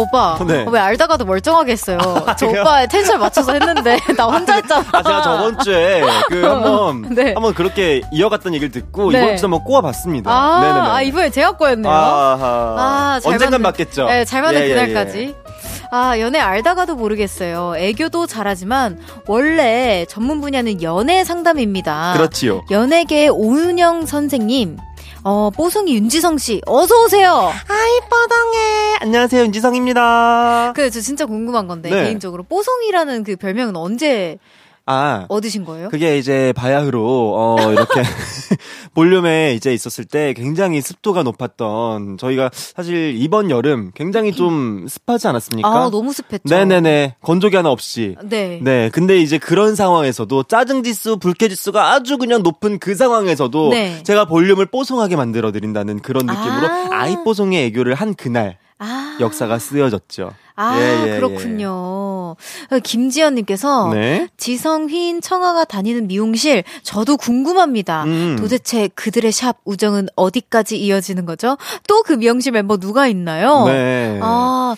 [0.00, 0.66] 오빠, 네.
[0.68, 1.98] 왜 알다가도 멀쩡하게 했어요.
[2.38, 2.62] 저 그래요?
[2.62, 4.84] 오빠의 텐션 맞춰서 했는데, 나 혼자 했잖아.
[4.92, 7.32] 아, 제가 저번 주에 그 한번 네.
[7.34, 9.18] 한번 그렇게 이어갔던 얘기를 듣고 네.
[9.18, 10.30] 이번 주에 한번 꼬아봤습니다.
[10.30, 10.88] 아, 네네네.
[10.88, 11.92] 아, 이번에 제가 거였네요.
[11.92, 12.74] 아하.
[12.78, 14.06] 아, 잘 언젠간 맞겠죠.
[14.06, 15.34] 네, 잘 맞는 예, 예, 그날까지.
[15.92, 17.74] 아, 연애 알다가도 모르겠어요.
[17.76, 22.12] 애교도 잘하지만, 원래 전문 분야는 연애 상담입니다.
[22.14, 22.16] 예.
[22.18, 22.62] 그렇지요.
[22.70, 24.76] 연예계 오은영 선생님,
[25.22, 27.52] 어, 뽀송이 윤지성 씨, 어서 오세요!
[27.68, 28.96] 아이 뻐덩해.
[29.00, 30.72] 안녕하세요 윤지성입니다.
[30.74, 32.04] 그, 저 진짜 궁금한 건데, 네.
[32.04, 32.42] 개인적으로.
[32.44, 34.38] 뽀송이라는 그 별명은 언제
[34.90, 35.88] 아 얻으신 거예요?
[35.88, 38.02] 그게 이제 바야흐로 어 이렇게
[38.94, 45.68] 볼륨에 이제 있었을 때 굉장히 습도가 높았던 저희가 사실 이번 여름 굉장히 좀 습하지 않았습니까?
[45.68, 46.42] 아, 너무 습했죠.
[46.44, 48.60] 네네네 건조기 하나 없이 네.
[48.62, 54.02] 네 근데 이제 그런 상황에서도 짜증 지수 불쾌 지수가 아주 그냥 높은 그 상황에서도 네.
[54.02, 56.88] 제가 볼륨을 뽀송하게 만들어 드린다는 그런 느낌으로 아.
[56.90, 57.08] 아.
[57.08, 59.18] 이 뽀송의 애교를 한 그날 아.
[59.20, 60.32] 역사가 쓰여졌죠.
[60.56, 61.70] 아, 예, 예, 그렇군요.
[62.82, 64.28] 김지연님께서 네.
[64.36, 68.04] 지성휘인 청아가 다니는 미용실 저도 궁금합니다.
[68.04, 68.36] 음.
[68.38, 71.56] 도대체 그들의 샵 우정은 어디까지 이어지는 거죠?
[71.86, 73.64] 또 그 미용실 멤버 누가 있나요?
[73.66, 74.18] 네.
[74.22, 74.74] 아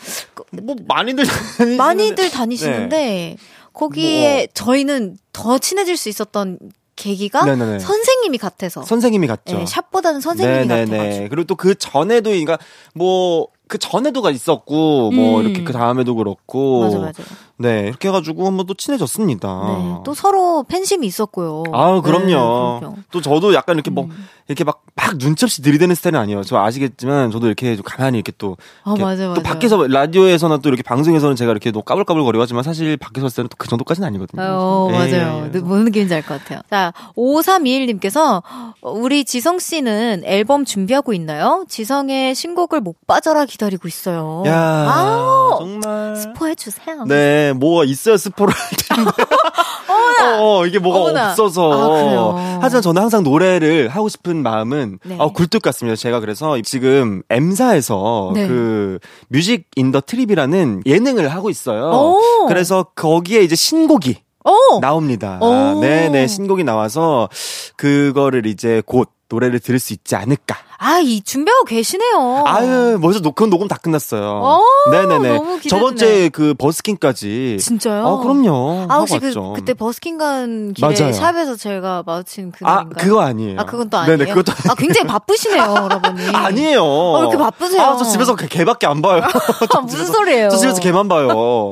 [0.62, 1.76] 뭐 많이들 다니시는데.
[1.76, 3.36] 많이들 다니시는데
[3.72, 6.58] 거기에 저희는 더 친해질 수 있었던
[6.96, 7.54] 계기가 뭐.
[7.54, 7.78] 네네네.
[7.78, 9.56] 선생님이 같아서 선생님이 같죠.
[9.58, 12.58] 네, 샵보다는 선생님이 같아가지고 그리고 또 그 전에도 그러니까
[12.94, 15.46] 뭐 그 전에도가 있었고 뭐 음.
[15.46, 17.22] 이렇게 그 다음에도 그렇고 맞아 맞아.
[17.62, 19.64] 네 이렇게 해가지고 한번 또 친해졌습니다.
[19.66, 21.62] 네, 또 서로 팬심이 있었고요.
[21.72, 22.26] 아 그럼요.
[22.26, 22.32] 네,
[22.80, 22.96] 그럼요.
[23.10, 24.26] 또 저도 약간 이렇게 뭐 음.
[24.48, 26.42] 이렇게 막 막 눈치 없이 들이대는 스타일은 아니에요.
[26.44, 28.54] 저 아시겠지만 저도 이렇게 좀 가만히 이렇게 또아
[28.86, 29.34] 이렇게 맞아 맞아.
[29.34, 33.48] 또 밖에서 라디오에서나 또 이렇게 방송에서는 제가 이렇게 또 까불까불거리고 하지만 사실 밖에서 했을 때는
[33.48, 34.42] 또 그 정도까지는 아니거든요.
[34.42, 35.50] 어, 예, 맞아요.
[35.54, 35.58] 예.
[35.60, 36.60] 뭔 느낌인지 알 것 같아요.
[36.68, 38.42] 자, 5321님께서
[38.82, 41.64] 우리 지성 씨는 앨범 준비하고 있나요?
[41.68, 44.42] 지성의 신곡을 못 빠져라 기다리고 있어요.
[44.46, 44.58] 야
[44.90, 47.04] 아우, 정말 스포해 주세요.
[47.06, 49.10] 네, 뭐가 있어야 스포를 할 텐데.
[49.88, 50.42] 어머나.
[50.42, 51.30] 어, 이게 뭐가 어머나.
[51.30, 52.36] 없어서.
[52.38, 52.58] 아?
[52.62, 55.16] 하지만 저는 항상 노래를 하고 싶은 마음은 네.
[55.18, 55.96] 어, 굴뚝 같습니다.
[55.96, 58.46] 제가 그래서 지금 M사에서 네.
[58.46, 61.90] 그 Music in the Trip이라는 예능을 하고 있어요.
[61.90, 62.46] 오.
[62.46, 64.80] 그래서 거기에 이제 신곡이 오!
[64.80, 65.38] 나옵니다.
[65.40, 65.80] 오.
[65.80, 67.28] 네네, 신곡이 나와서
[67.76, 70.56] 그거를 이제 곧 노래를 들을 수 있지 않을까.
[70.78, 72.42] 아, 이 준비하고 계시네요.
[72.46, 74.42] 아유, 벌써 녹, 그건 녹음 다 끝났어요.
[74.42, 75.28] 오, 네네네.
[75.36, 75.68] 너무 기대되네.
[75.68, 77.58] 저번 주에 그 버스킹까지.
[77.60, 78.04] 진짜요?
[78.06, 78.86] 아, 그럼요.
[78.88, 79.32] 아, 혹시 그.
[79.54, 81.12] 그때 버스킹 간 길에 맞아요.
[81.12, 82.94] 샵에서 제가 마주친 아, 그날인가요?
[82.98, 83.60] 그거 아니에요.
[83.60, 84.18] 아, 그건 또 아니에요.
[84.18, 86.26] 네네, 그것도 아, 굉장히 바쁘시네요, 여러분이.
[86.34, 86.82] 아니에요.
[86.82, 87.80] 어, 왜 이렇게 바쁘세요?
[87.82, 89.22] 아, 저 집에서 개- 개밖에 안 봐요.
[89.76, 90.48] 아, 무슨 소리예요?
[90.50, 91.70] 저 집에서 개만 봐요.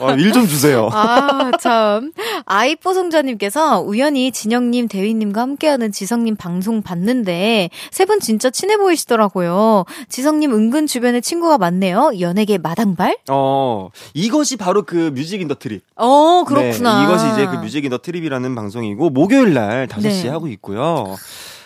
[0.00, 0.88] 아, 일좀 주세요.
[0.92, 2.12] 아, 참.
[2.44, 9.84] 아이뽀송자님께서 우연히 진영님, 대휘님과 함께하는 지성님 방송 봤는데 세 분 진짜 친해 보이시더라고요.
[10.08, 12.12] 지성님 은근 주변에 친구가 많네요.
[12.20, 13.16] 연예계 마당발?
[13.30, 15.82] 어, 이것이 바로 그 Music in the Trip.
[15.96, 16.98] 어, 그렇구나.
[16.98, 20.28] 네, 이것이 이제 그 Music in the Trip이라는 방송이고, 목요일 날 5시에 네.
[20.28, 21.16] 하고 있고요.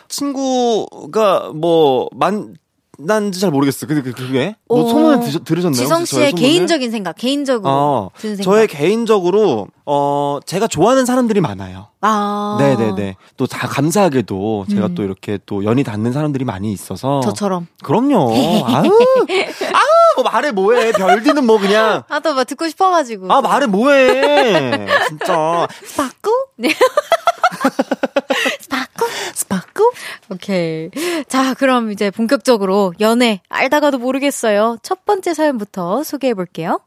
[0.08, 2.54] 친구가 뭐, 만,
[3.00, 3.86] 난지 잘 모르겠어.
[3.86, 4.56] 근데 그- 그게?
[4.68, 4.88] 뭐 오.
[4.88, 5.80] 소문을 드셨, 들으셨나요?
[5.80, 6.32] 지성 씨의?
[6.32, 8.50] 개인적인 생각, 개인적으로 어, 드는 생각.
[8.50, 11.86] 저의 개인적으로, 어, 제가 좋아하는 사람들이 많아요.
[12.00, 12.56] 아.
[12.60, 13.16] 네네네.
[13.36, 14.94] 또 다 감사하게도 제가 음.
[14.94, 17.20] 또 이렇게 또 연이 닿는 사람들이 많이 있어서.
[17.20, 17.68] 저처럼.
[17.84, 18.32] 그럼요.
[18.66, 18.66] 아유.
[18.66, 18.90] 아유,
[20.22, 20.92] 뭐 말해 뭐해.
[20.92, 22.02] 별디는 뭐 그냥.
[22.10, 23.32] 아, 또 막 듣고 싶어가지고.
[23.32, 24.86] 아, 말해 뭐해.
[25.08, 25.68] 진짜.
[25.84, 26.30] 스파크?
[26.56, 26.70] 네.
[28.60, 29.06] 스파크?
[29.34, 29.82] 스파크?
[30.30, 30.90] 오케이.
[31.28, 34.78] 자, 그럼 이제 본격적으로 연애 알다가도 모르겠어요.
[34.82, 36.80] 첫 번째 사연부터 소개해 볼게요.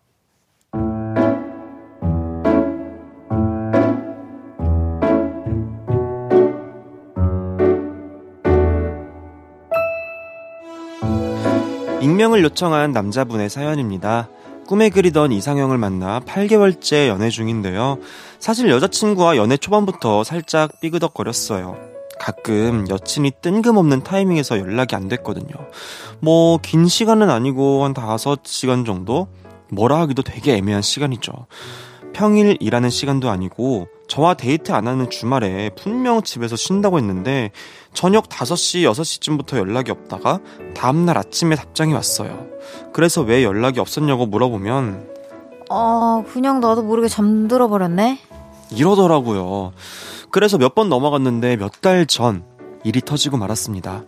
[12.02, 14.30] 익명을 요청한 남자분의 사연입니다.
[14.66, 18.00] 꿈에 그리던 이상형을 만나 8개월째 연애 중인데요.
[18.40, 21.78] 사실 여자친구와 연애 초반부터 살짝 삐그덕거렸어요.
[22.20, 25.54] 가끔 여친이 뜬금없는 타이밍에서 연락이 안 됐거든요.
[26.20, 29.28] 뭐, 긴 시간은 아니고 한 5시간 정도?
[29.70, 31.32] 뭐라 하기도 되게 애매한 시간이죠.
[32.14, 37.52] 평일 일하는 시간도 아니고 저와 데이트 안 하는 주말에 분명 집에서 쉰다고 했는데
[37.94, 40.40] 저녁 5시, 6시쯤부터 연락이 없다가
[40.76, 42.48] 다음날 아침에 답장이 왔어요.
[42.94, 45.10] 그래서 왜 연락이 없었냐고 물어보면
[45.70, 48.20] 어, 그냥 나도 모르게 잠들어 버렸네.
[48.72, 49.72] 이러더라고요.
[50.32, 52.44] 그래서 몇 번 넘어갔는데 몇 달 전
[52.84, 54.04] 일이 터지고 말았습니다.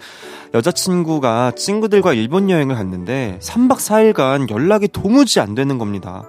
[0.53, 6.23] 여자친구가 친구들과 일본 여행을 갔는데 3박 4일간 연락이 도무지 안 되는 겁니다.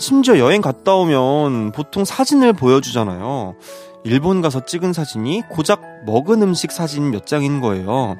[0.00, 3.54] 심지어 여행 갔다 오면 보통 사진을 보여주잖아요.
[4.02, 8.16] 일본 가서 찍은 사진이 고작 먹은 음식 사진 몇 장인 거예요.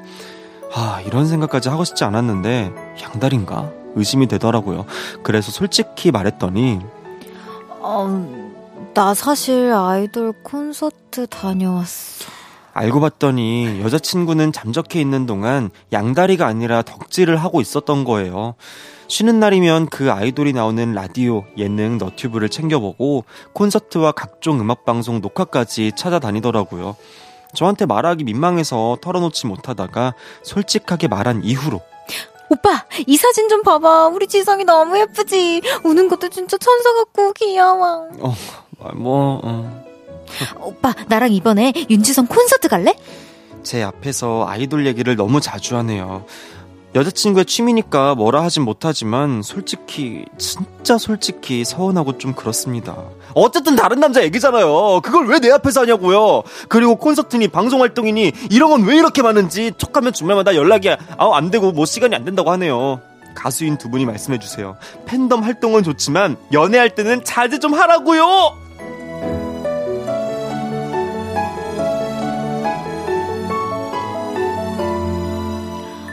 [0.75, 2.71] 아, 이런 생각까지 하고 싶지 않았는데,
[3.03, 3.73] 양다리인가?
[3.97, 4.85] 의심이 되더라고요.
[5.23, 6.81] 그래서 솔직히 말했더니,
[7.81, 8.51] 어,
[8.93, 12.27] 나 사실 아이돌 콘서트 다녀왔어.
[12.75, 18.55] 알고 봤더니 여자친구는 잠적해 있는 동안 양다리가 아니라 덕질을 하고 있었던 거예요.
[19.11, 26.95] 쉬는 날이면 그 아이돌이 나오는 라디오, 예능, 너튜브를 챙겨보고 콘서트와 각종 음악방송 녹화까지 찾아다니더라고요.
[27.53, 31.81] 저한테 말하기 민망해서 털어놓지 못하다가 솔직하게 말한 이후로
[32.51, 34.09] 오빠, 이 사진 좀 봐봐.
[34.09, 35.61] 우리 지성이 너무 예쁘지?
[35.83, 38.09] 우는 것도 진짜 천사 같고 귀여워.
[38.21, 38.35] 어,
[38.95, 39.85] 뭐, 어.
[40.61, 42.95] 오빠, 나랑 이번에 윤지성 콘서트 갈래?
[43.65, 46.25] 제 앞에서 아이돌 얘기를 너무 자주 하네요.
[46.95, 52.97] 여자친구의 취미니까 뭐라 하진 못하지만 솔직히 진짜 솔직히 서운하고 좀 그렇습니다.
[53.35, 55.01] 어쨌든 다른 남자 얘기잖아요.
[55.03, 56.43] 그걸 왜 내 앞에서 하냐고요.
[56.69, 61.71] 그리고 콘서트니 방송 활동이니 이런 건 왜 이렇게 많은지 톡하면 주말마다 연락이 아우 안 되고
[61.73, 63.01] 뭐 시간이 안 된다고 하네요.
[63.35, 64.77] 가수인 두 분이 말씀해 주세요.
[65.07, 68.25] 팬덤 활동은 좋지만 연애할 때는 자제 좀 하라고요.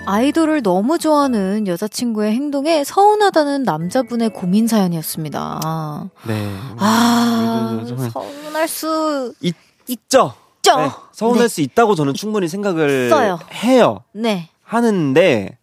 [0.07, 6.09] 아이돌을 너무 좋아하는 여자친구의 행동에 서운하다는 남자분의 고민 사연이었습니다.
[6.27, 6.55] 네.
[6.77, 9.53] 아, 서운할 수 있,
[9.87, 10.33] 있죠.
[10.67, 10.77] 있죠?
[10.77, 11.47] 네, 서운할 네.
[11.47, 13.39] 수 있다고 저는 충분히 생각을 있어요.
[13.53, 14.03] 해요.
[14.13, 14.49] 네.
[14.63, 15.57] 하는데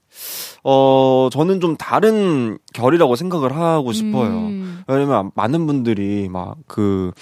[0.63, 4.29] 어 저는 좀 다른 결이라고 생각을 하고 싶어요.
[4.31, 4.54] 음.
[4.87, 7.13] 왜냐면 많은 분들이 막 그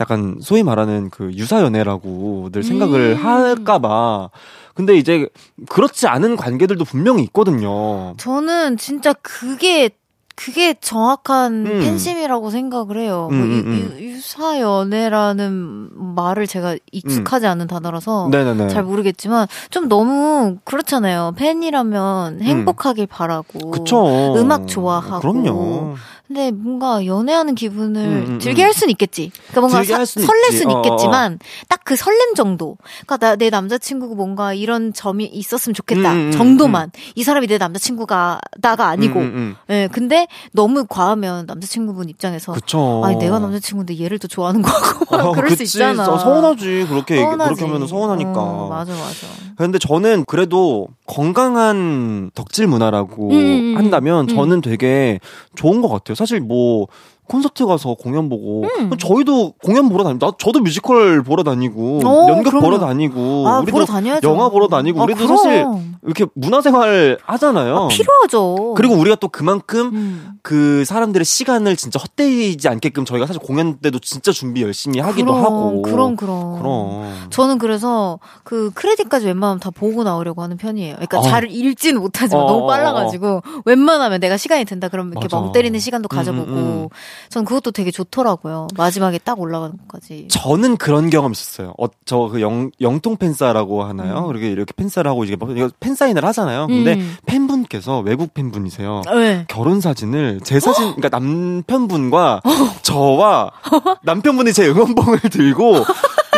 [0.00, 3.24] 약간 소위 말하는 그 유사 연애라고들 생각을 음.
[3.24, 4.30] 할까봐.
[4.74, 5.28] 근데 이제
[5.68, 8.14] 그렇지 않은 관계들도 분명히 있거든요.
[8.16, 9.90] 저는 진짜 그게
[10.34, 11.80] 그게 정확한 음.
[11.80, 13.28] 팬심이라고 생각을 해요.
[13.30, 13.96] 음, 뭐 음, 유, 음.
[13.98, 18.68] 유, 유사 연애라는 말을 제가 익숙하지 않은 단어라서 네네네.
[18.68, 21.34] 잘 모르겠지만 좀 너무 그렇잖아요.
[21.36, 23.68] 팬이라면 행복하길 바라고.
[23.68, 23.70] 음.
[23.72, 24.34] 그쵸.
[24.36, 25.20] 음악 좋아하고.
[25.20, 25.96] 그럼요.
[26.32, 28.66] 근데 뭔가 연애하는 기분을 음, 음, 들게 음.
[28.66, 29.30] 할 수는 있겠지.
[29.50, 30.50] 그러니까 뭔가 사- 설렐.
[30.52, 30.82] 수는 어, 어, 어.
[30.86, 32.76] 있겠지만 딱 그 설렘 정도.
[33.04, 36.12] 그러니까 나, 내 남자친구가 뭔가 이런 점이 있었으면 좋겠다.
[36.12, 36.92] 음, 음, 음, 정도만.
[37.16, 39.20] 이 사람이 내 남자친구가 나가 아니고.
[39.68, 43.02] 예, 근데 너무 과하면 남자친구분 입장에서 그쵸.
[43.04, 45.76] 아니 내가 남자친구인데 얘를 또 좋아하는 거고 어, 그럴 수 그치.
[45.78, 46.08] 있잖아.
[46.08, 46.86] 어, 서운하지.
[46.88, 47.54] 그렇게 서운하지.
[47.56, 48.30] 그렇게 하면 서운하니까.
[48.40, 49.26] 어, 맞아 맞아.
[49.56, 53.32] 근데 저는 그래도 건강한 덕질 문화라고.
[53.76, 54.34] 한다면 음.
[54.34, 55.18] 저는 되게
[55.56, 56.14] 좋은 것 같아요.
[56.22, 56.86] 사실 뭐
[57.26, 58.90] 콘서트 가서 공연 보고 음.
[58.98, 62.64] 저희도 공연 보러 다니고 나 저도 뮤지컬 보러 다니고 어, 연극 그럼요.
[62.64, 63.86] 보러 다니고 아, 우리도 보러.
[64.22, 65.36] 영화 보러 다니고 아, 우리도 그럼.
[65.36, 65.66] 사실
[66.04, 67.76] 이렇게 문화생활 하잖아요.
[67.76, 68.74] 아, 필요하죠.
[68.76, 70.32] 그리고 우리가 또 그만큼 음.
[70.42, 75.44] 그 사람들의 시간을 진짜 헛되이지 않게끔 저희가 사실 공연 때도 진짜 준비 열심히 하기도 그럼,
[75.44, 76.58] 하고 그럼 그럼.
[76.58, 80.94] 그럼 저는 그래서 그 크레딧까지 웬만하면 다 보고 나오려고 하는 편이에요.
[80.94, 81.22] 그러니까 어.
[81.22, 85.28] 잘 읽지는 못하지만 어, 너무 어, 빨라가지고 웬만하면 내가 시간이 된다 그러면 이렇게.
[85.32, 86.88] 멍 때리는 시간도 음, 가져보고 음, 음.
[87.28, 88.66] 전 그것도 되게 좋더라고요.
[88.76, 90.26] 마지막에 딱 올라가는 것까지.
[90.28, 91.74] 저는 그런 경험 있었어요.
[91.78, 92.40] 어, 저 그
[92.80, 94.20] 영통 팬사라고 하나요?
[94.20, 94.26] 음.
[94.28, 96.66] 그렇게 이렇게 팬사를 하고 이제 뭐 이거 팬사인을 하잖아요.
[96.66, 97.16] 근데 음.
[97.26, 99.02] 팬분께서 외국 팬분이세요.
[99.14, 99.44] 네.
[99.48, 102.42] 결혼 사진을 제 사진, 그러니까 남편분과
[102.82, 103.52] 저와
[104.02, 105.84] 남편분이 제 응원봉을 들고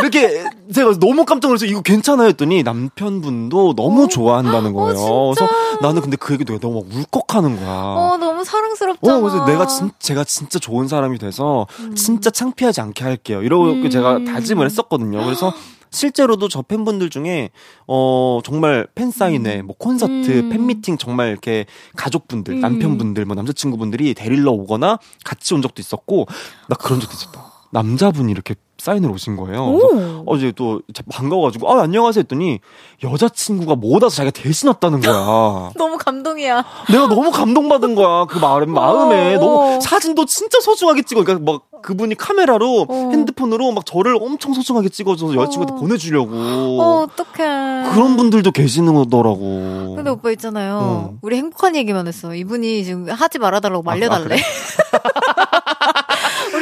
[0.00, 5.32] 이렇게 제가 너무 깜짝 놀라서 이거 괜찮아요 했더니 남편분도 너무 좋아한다는 거예요.
[5.34, 5.48] 그래서
[5.80, 7.68] 나는 근데 그 얘기 내가 너무 막 울컥하는 거야.
[7.68, 9.16] 어 너무 사랑스럽잖아.
[9.16, 13.42] 어, 그래서 내가 진, 제가 진짜 좋은 사람이 돼서 진짜 창피하지 않게 할게요.
[13.42, 13.90] 이러고 음.
[13.90, 15.24] 제가 다짐을 했었거든요.
[15.24, 15.52] 그래서
[15.94, 17.50] 실제로도 저 팬분들 중에
[17.86, 20.50] 어 정말 팬 사인회, 뭐 콘서트, 음.
[20.50, 21.66] 팬 미팅 정말 이렇게
[21.96, 22.60] 가족분들, 음.
[22.60, 26.26] 남편분들, 뭐 남자친구분들이 데리러 오거나 같이 온 적도 있었고
[26.68, 27.53] 나 그런 적도 있었다.
[27.74, 30.22] 남자분이 이렇게 사인을 오신 거예요.
[30.26, 32.60] 어제 또 반가워가지고 아 안녕하세요 했더니
[33.02, 35.72] 여자친구가 못 와서 자기가 대신 왔다는 거야.
[35.76, 36.64] 너무 감동이야.
[36.90, 38.26] 내가 너무 감동받은 거야.
[38.26, 39.34] 그 마음, 마음에.
[39.34, 39.40] 어.
[39.40, 41.24] 너무, 사진도 진짜 소중하게 찍어.
[41.24, 43.10] 그러니까 막, 그분이 카메라로 어.
[43.10, 45.76] 핸드폰으로 막 저를 엄청 소중하게 찍어줘서 여자친구한테 어.
[45.76, 46.30] 보내주려고.
[46.32, 47.90] 어, 어떡해.
[47.92, 49.94] 그런 분들도 계시는 거더라고.
[49.96, 50.78] 근데 오빠 있잖아요.
[50.80, 51.14] 어.
[51.22, 52.34] 우리 행복한 얘기만 했어.
[52.34, 54.36] 이분이 지금 하지 말아달라고 말려달래.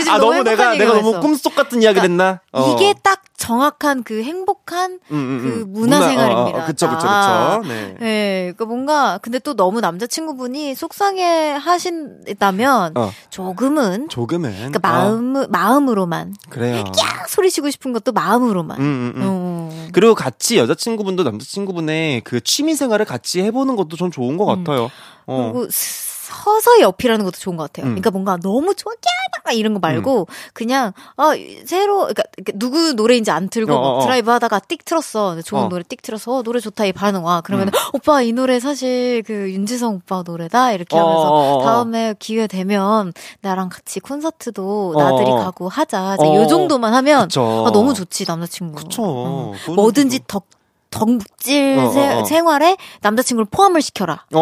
[0.03, 1.21] 우리 지금 아, 너무 너무 내가, 내가 너무 했어.
[1.21, 2.41] 꿈속 같은 이야기를 했나?
[2.53, 2.75] 어.
[2.75, 5.73] 이게 딱 정확한 그 행복한 음, 음, 그 음.
[5.73, 6.59] 문화 생활입니다.
[6.59, 7.59] 어, 어, 그쵸, 그쵸, 아.
[7.61, 7.69] 그쵸.
[7.73, 7.95] 네.
[8.01, 13.11] 네, 그 뭔가 근데 또 너무 남자친구분이 속상해 하신다면 어.
[13.31, 14.53] 조금은 조금은.
[14.55, 16.85] 그러니까 마음 마음으로만 어, 그래요.
[16.97, 18.81] 딱 소리치고 싶은 것도 마음으로만.
[18.81, 19.13] 음.
[19.17, 19.89] 어.
[19.93, 24.65] 그리고 같이 여자친구분도 남자친구분의 그 취미 생활을 같이 해보는 것도 전 좋은 것 음.
[24.65, 24.91] 같아요.
[25.27, 25.51] 어.
[25.53, 25.69] 그리고
[26.33, 27.87] 서서히 어필하는 것도 좋은 것 같아요.
[27.87, 27.91] 음.
[27.91, 31.33] 그러니까 뭔가 너무 좋아, 야 이런 거 말고 그냥 아
[31.67, 32.23] 새로 그러니까
[32.55, 34.01] 누구 노래인지 안 틀고 어, 어, 막 어.
[34.05, 35.41] 드라이브 하다가 띡 틀었어.
[35.43, 35.69] 좋은 어.
[35.69, 37.41] 노래 띡 틀어서 어, 노래 좋다 이 반응 와.
[37.41, 41.57] 그러면 은 오빠 이 노래 사실 그 윤지성 오빠 노래다 이렇게 어, 하면서 어, 어,
[41.59, 41.65] 어.
[41.65, 45.37] 다음에 기회 되면 나랑 같이 콘서트도 어, 나들이 어.
[45.37, 46.17] 가고 하자.
[46.21, 47.29] 이제 어, 요 정도만 하면.
[47.37, 48.77] 아, 너무 좋지 남자친구.
[48.85, 49.03] 그쵸.
[49.05, 49.53] 어.
[49.61, 50.47] 그거는 뭐든지 또- 덕
[50.93, 52.25] 덕질 어, 어, 세- 어.
[52.25, 54.25] 생활에 남자친구를 포함을 시켜라.
[54.33, 54.39] 어,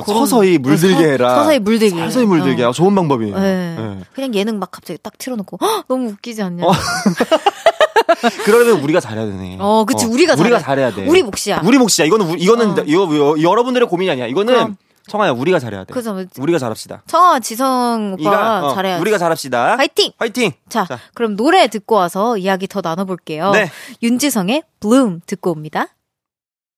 [0.00, 1.34] 어, 그런- 서서히 물들게 서- 해라.
[1.40, 2.00] 서서히 물들게.
[2.00, 2.64] 서서히 물들게.
[2.64, 2.68] 어.
[2.70, 3.38] 아, 좋은 방법이에요.
[3.38, 3.74] 네.
[3.78, 3.98] 네.
[4.14, 6.64] 그냥 예능 막 갑자기 딱 틀어놓고 헉, 너무 웃기지 않냐?
[6.64, 6.70] 어.
[8.44, 9.56] 그러면 우리가 잘해야 되네.
[9.60, 11.06] 어, 그치, 우리가 우리가 잘해야- 잘해야 돼.
[11.06, 11.62] 우리 몫이야.
[11.64, 12.06] 우리 몫이야.
[12.06, 12.82] 이거는 이거는 어.
[12.86, 14.26] 이거 여- 여러분들의 고민이 아니야.
[14.26, 14.76] 이거는 그럼.
[15.10, 15.92] 청아야 우리가 잘해야 돼.
[15.92, 17.02] 그래서 뭐 우리가 잘합시다.
[17.06, 19.00] 청아 지성 오빠 이가 어, 잘해야지.
[19.00, 19.76] 우리가 잘합시다.
[19.76, 20.12] 화이팅!
[20.18, 20.52] 화이팅.
[20.68, 20.98] 자, 자.
[21.14, 23.50] 그럼 노래 듣고 와서 이야기 더 나눠볼게요.
[23.50, 23.68] 네.
[24.04, 25.88] 윤지성의 블룸 듣고 옵니다.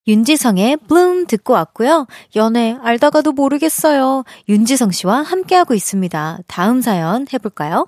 [0.07, 2.07] 윤지성의 블룸 듣고 왔고요.
[2.35, 4.23] 연애 알다가도 모르겠어요.
[4.49, 6.39] 윤지성 씨와 함께하고 있습니다.
[6.47, 7.87] 다음 사연 해볼까요?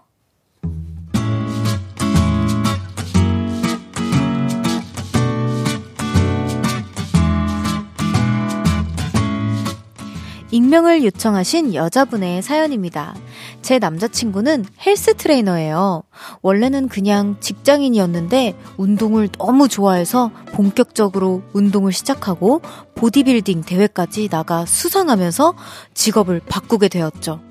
[10.56, 13.14] 익명을 요청하신 여자분의 사연입니다.
[13.62, 16.04] 제 남자친구는 헬스 트레이너예요.
[16.42, 22.62] 원래는 그냥 직장인이었는데 운동을 너무 좋아해서 본격적으로 운동을 시작하고
[22.96, 25.56] 보디빌딩 대회까지 나가 수상하면서
[25.94, 27.42] 직업을 바꾸게 되었죠.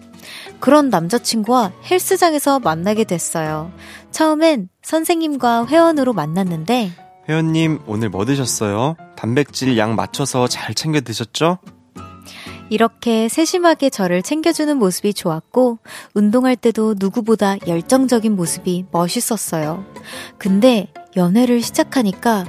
[0.59, 3.71] 그런 남자친구와 헬스장에서 만나게 됐어요.
[4.13, 6.93] 처음엔 선생님과 회원으로 만났는데
[7.29, 8.97] 회원님 오늘 뭐 드셨어요?
[9.15, 11.59] 단백질 양 맞춰서 잘 챙겨 드셨죠?
[12.75, 15.79] 이렇게 세심하게 저를 챙겨주는 모습이 좋았고,
[16.13, 19.85] 운동할 때도 누구보다 열정적인 모습이 멋있었어요.
[20.39, 22.45] 근데 연애를 시작하니까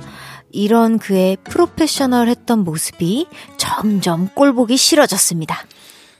[0.49, 5.57] 이런 그의 프로페셔널 했던 모습이 점점 꼴보기 싫어졌습니다.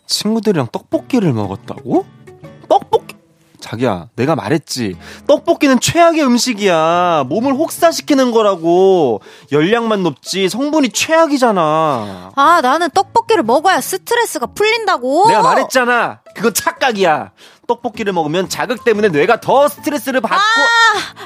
[0.06, 2.06] 친구들이랑 떡볶이를 먹었다고?
[2.70, 3.16] 떡볶이?
[3.70, 4.96] 자기야, 내가 말했지.
[5.26, 7.24] 떡볶이는 최악의 음식이야.
[7.28, 9.22] 몸을 혹사시키는 거라고.
[9.52, 12.32] 열량만 높지 성분이 최악이잖아.
[12.36, 15.30] 아, 나는 떡볶이를 먹어야 스트레스가 풀린다고!
[15.30, 16.20] 내가 말했잖아.
[16.36, 17.32] 그건 착각이야.
[17.66, 20.38] 떡볶이를 먹으면 자극 때문에 뇌가 더 스트레스를 받고.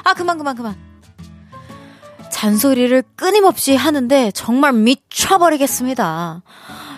[0.04, 0.74] 아, 그만, 그만, 그만.
[2.32, 6.40] 잔소리를 끊임없이 하는데 정말 미쳐버리겠습니다.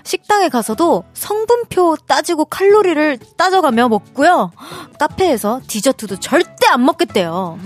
[0.05, 4.51] 식당에 가서도 성분표 따지고 칼로리를 따져가며 먹고요.
[4.99, 7.59] 카페에서 디저트도 절대 안 먹겠대요.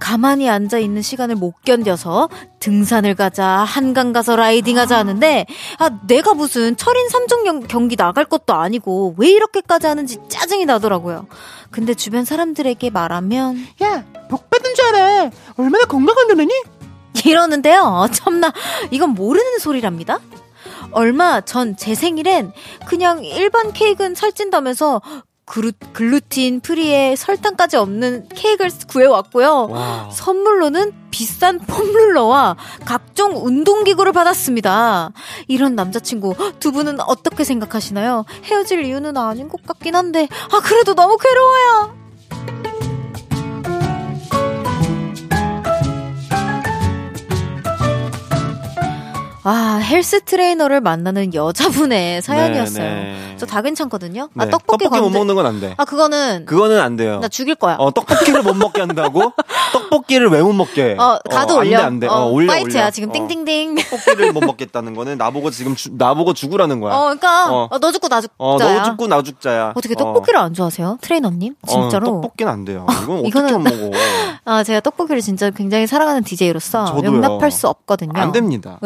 [0.00, 2.28] 가만히 앉아 있는 시간을 못 견뎌서
[2.60, 5.46] 등산을 가자, 한강 가서 라이딩 하자 하는데,
[5.78, 11.26] 아, 내가 무슨 철인 3종 경- 경기 나갈 것도 아니고, 왜 이렇게까지 하는지 짜증이 나더라고요.
[11.70, 15.30] 근데 주변 사람들에게 말하면, 야, 복 받은 줄 알아.
[15.56, 16.52] 얼마나 건강한 노래니?
[17.24, 18.06] 이러는데요.
[18.12, 18.52] 참나,
[18.90, 20.18] 이건 모르는 소리랍니다.
[20.94, 22.52] 얼마 전 제 생일엔
[22.86, 25.02] 그냥 일반 케이크는 살찐다면서
[25.46, 29.66] 그루, gluten free에 설탕까지 없는 케이크를 구해왔고요.
[29.70, 30.08] 와.
[30.10, 35.10] 선물로는 비싼 foam roller와 각종 운동기구를 받았습니다.
[35.46, 38.24] 이런 남자친구 두 분은 어떻게 생각하시나요?
[38.44, 42.03] 헤어질 이유는 아닌 것 같긴 한데, 아, 그래도 너무 괴로워요.
[49.46, 52.82] 아, 헬스 트레이너를 만나는 여자분의 사연이었어요.
[52.84, 52.94] 네,
[53.30, 53.36] 네.
[53.36, 54.30] 저다 괜찮거든요.
[54.32, 55.74] 네, 아, 떡볶이, 떡볶이 못 먹는 건 안 돼.
[55.76, 57.20] 아, 그거는 그거는 안 돼요.
[57.20, 57.76] 나 죽일 거야.
[57.78, 59.32] 어, 떡볶이를 못 먹게 한다고?
[59.74, 60.96] 떡볶이를 왜 못 먹게?
[60.98, 61.76] 어, 가도 어, 올려.
[61.80, 62.06] 안 돼, 안 돼.
[62.06, 62.90] 어, 올려, 파이트야, 올려.
[62.90, 63.12] 지금 어.
[63.12, 63.74] 띵띵띵.
[63.76, 66.94] 떡볶이를 못 먹겠다는 거는 나보고 지금 주, 나보고 죽으라는 거야.
[66.94, 67.68] 어, 그러니까 어.
[67.70, 68.34] 어, 너 죽고 나 죽자야.
[68.38, 69.72] 어, 너 죽고 나 죽자야.
[69.74, 70.98] 어떻게 떡볶이를 안 좋아하세요?
[71.02, 71.54] 트레이너님?
[71.66, 72.06] 진짜로?
[72.06, 72.86] 어, 떡볶이는 안 돼요.
[73.04, 73.96] 이건 어떻게 이거는- 먹어?
[74.46, 77.06] 아, 제가 떡볶이를 진짜 굉장히 사랑하는 DJ로서 저도요.
[77.12, 78.12] 용납할 수 없거든요.
[78.14, 78.78] 안 됩니다.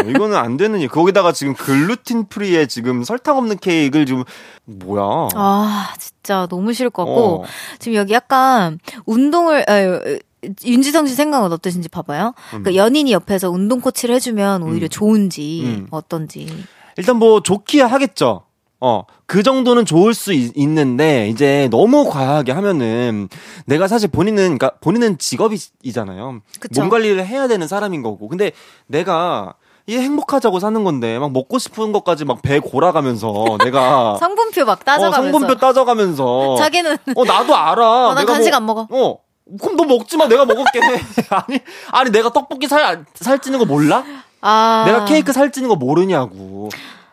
[0.00, 0.88] 어, 이거는 안 되는 일.
[0.88, 4.24] 거기다가 지금 글루틴 프리에 지금 설탕 없는 케이크를 지금
[4.64, 5.28] 뭐야?
[5.34, 7.42] 아, 진짜 너무 싫을 것 같고.
[7.42, 7.44] 어.
[7.78, 10.18] 지금 여기 약간 운동을, 에,
[10.64, 12.34] 윤지성 씨 생각은 어떠신지 봐봐요.
[12.48, 14.88] 그러니까 연인이 옆에서 운동 코치를 해주면 오히려 음.
[14.88, 15.86] 좋은지, 음.
[15.90, 16.48] 어떤지.
[16.96, 18.44] 일단 뭐 좋기야 하겠죠.
[18.82, 23.28] 어, 그 정도는 좋을 수 있, 있는데, 이제 너무 과하게 하면은,
[23.66, 26.40] 내가 사실 본인은, 그니까 본인은 직업이잖아요.
[26.58, 26.80] 그쵸.
[26.80, 28.26] 몸 관리를 해야 되는 사람인 거고.
[28.28, 28.52] 근데
[28.86, 29.52] 내가,
[29.90, 34.16] 이게 행복하자고 사는 건데, 막 먹고 싶은 것까지 막 배 골아가면서, 내가.
[34.20, 35.22] 성분표 막 어, 따져가면서.
[35.32, 36.54] 성분표 따져가면서.
[36.58, 38.06] 자기는 어, 나도 알아.
[38.10, 38.88] 어, 난 내가 간식 뭐- 안 먹어.
[38.90, 39.16] 어.
[39.60, 40.28] 그럼 너 먹지 마.
[40.28, 40.78] 내가 먹을게.
[41.30, 41.58] 아니,
[41.90, 44.04] 아니, 내가 떡볶이 살, 살찌는 거 몰라?
[44.40, 44.84] 아.
[44.86, 46.68] 내가 케이크 살찌는 거 모르냐고.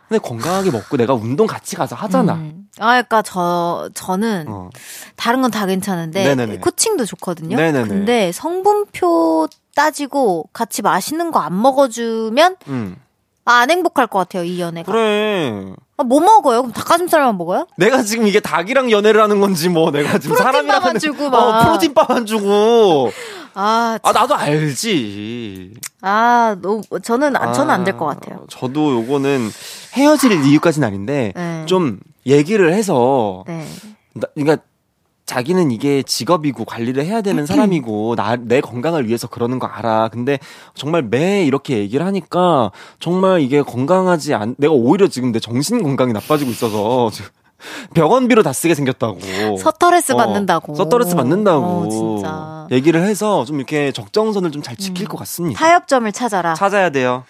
[0.07, 2.33] 근데 건강하게 먹고 내가 운동 같이 가서 하잖아.
[2.35, 2.67] 음.
[2.77, 4.69] 아, 그러니까 저 저는 어.
[5.15, 6.57] 다른 건 다 괜찮은데 네네네.
[6.59, 7.57] 코칭도 좋거든요.
[7.57, 7.87] 네네네.
[7.89, 9.47] 근데 성분표
[9.77, 12.95] 따지고 같이 맛있는 거 안 먹어주면 음.
[13.45, 14.91] 아, 안 행복할 것 같아요 이 연애가.
[14.91, 15.71] 그래.
[15.97, 16.61] 아, 뭐 먹어요?
[16.63, 17.67] 그럼 닭가슴살만 먹어요?
[17.77, 21.37] 내가 지금 이게 닭이랑 연애를 하는 건지 뭐 내가 지금 사람이랑 주고 막.
[21.37, 23.11] 어, 프로틴밥 안 주고.
[23.53, 25.73] 아, 아 나도 알지.
[26.01, 28.45] 아, 너무 저는 안- 저는 안 될것 아, 같아요.
[28.49, 29.49] 저도 요거는
[29.93, 31.65] 헤어질 이유까지는 아닌데 네.
[31.67, 33.65] 좀 얘기를 해서 네.
[34.13, 34.61] 나, 그러니까
[35.27, 40.07] 자기는 이게 직업이고 관리를 해야 되는 사람이고 나 내 건강을 위해서 그러는 거 알아.
[40.11, 40.39] 근데
[40.73, 44.55] 정말 매 이렇게 얘기를 하니까 정말 이게 건강하지 않.
[44.57, 47.09] 내가 오히려 지금 내 정신 건강이 나빠지고 있어서
[47.93, 49.19] 병원비로 다 쓰게 생겼다고.
[49.57, 50.75] 서터레스 어, 받는다고.
[50.75, 51.65] 서터레스 받는다고.
[51.65, 52.67] 어, 진짜.
[52.71, 55.59] 얘기를 해서 좀 이렇게 적정선을 좀 잘 지킬 것 같습니다.
[55.59, 56.53] 타협점을 찾아라.
[56.53, 57.23] 찾아야 돼요.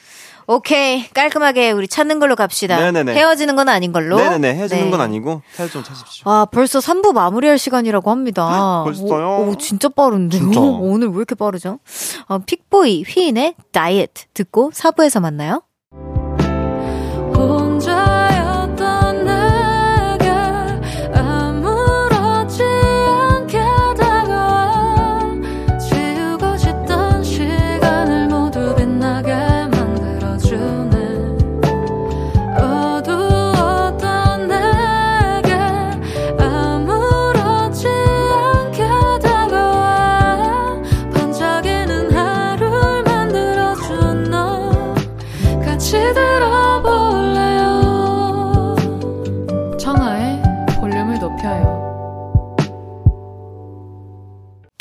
[0.48, 1.08] 오케이.
[1.10, 2.78] 깔끔하게 우리 찾는 걸로 갑시다.
[2.80, 3.14] 네네네.
[3.14, 4.16] 헤어지는 건 아닌 걸로.
[4.18, 4.56] 네네네.
[4.56, 4.90] 헤어지는 네.
[4.90, 6.24] 건 아니고 타협 좀 찾으십시오.
[6.26, 8.82] 와, 벌써 3부 마무리할 시간이라고 합니다.
[8.86, 9.46] 벌써요?
[9.46, 10.42] 오, 오, 진짜 빠른데요?
[10.42, 10.60] 진짜.
[10.62, 11.80] 오늘 왜 이렇게 빠르죠?
[12.28, 15.62] 어, 픽보이 휘인의 다이어트 듣고 4부에서 만나요.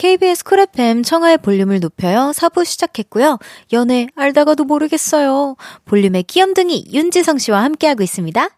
[0.06, 2.30] KBS 쿨 FM 청하의 볼륨을 높여요.
[2.32, 3.40] 4부 시작했고요.
[3.72, 5.56] 연애 알다가도 모르겠어요.
[5.84, 8.48] 볼륨의 끼염둥이 윤지성 씨와 함께하고 있습니다.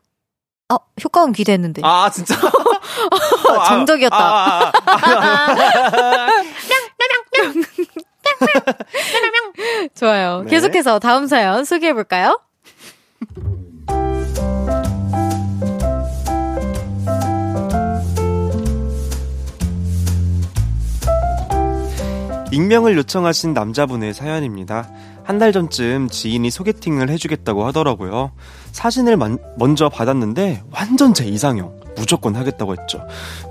[0.70, 1.80] 어, 효과음 기대했는데.
[1.86, 2.34] 아 진짜?
[3.66, 4.14] 정적이었다.
[4.14, 6.28] 아, 아, 아,
[9.96, 10.42] 좋아요.
[10.42, 10.50] 네.
[10.50, 12.38] 계속해서 다음 사연 소개해 볼까요?
[22.50, 24.88] 익명을 요청하신 남자분의 사연입니다.
[25.24, 28.32] 한 달 전쯤 지인이 소개팅을 해주겠다고 하더라고요.
[28.72, 31.80] 사진을 만- 먼저 받았는데 완전 제 이상형.
[31.96, 33.02] 무조건 하겠다고 했죠.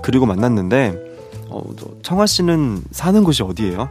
[0.02, 0.96] 그리고 만났는데
[1.48, 3.88] 어, 저 청아 씨는 사는 곳이 어디예요?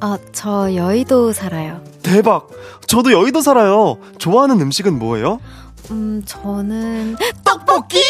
[0.00, 1.82] 아, 저 여의도 살아요.
[2.02, 2.48] 대박!
[2.86, 3.98] 저도 여의도 살아요.
[4.18, 5.40] 좋아하는 음식은 뭐예요?
[5.90, 8.00] 음, 저는 떡볶이?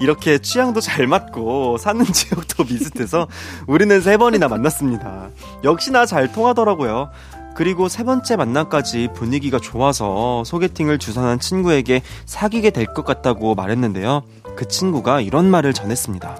[0.00, 3.26] 이렇게 취향도 잘 맞고 사는 지역도 비슷해서
[3.66, 5.28] 우리는 세 번이나 만났습니다.
[5.62, 7.10] 역시나 잘 통하더라고요.
[7.54, 14.22] 그리고 세 번째 만남까지 분위기가 좋아서 소개팅을 주선한 친구에게 사귀게 될 것 같다고 말했는데요.
[14.56, 16.36] 그 친구가 이런 말을 전했습니다.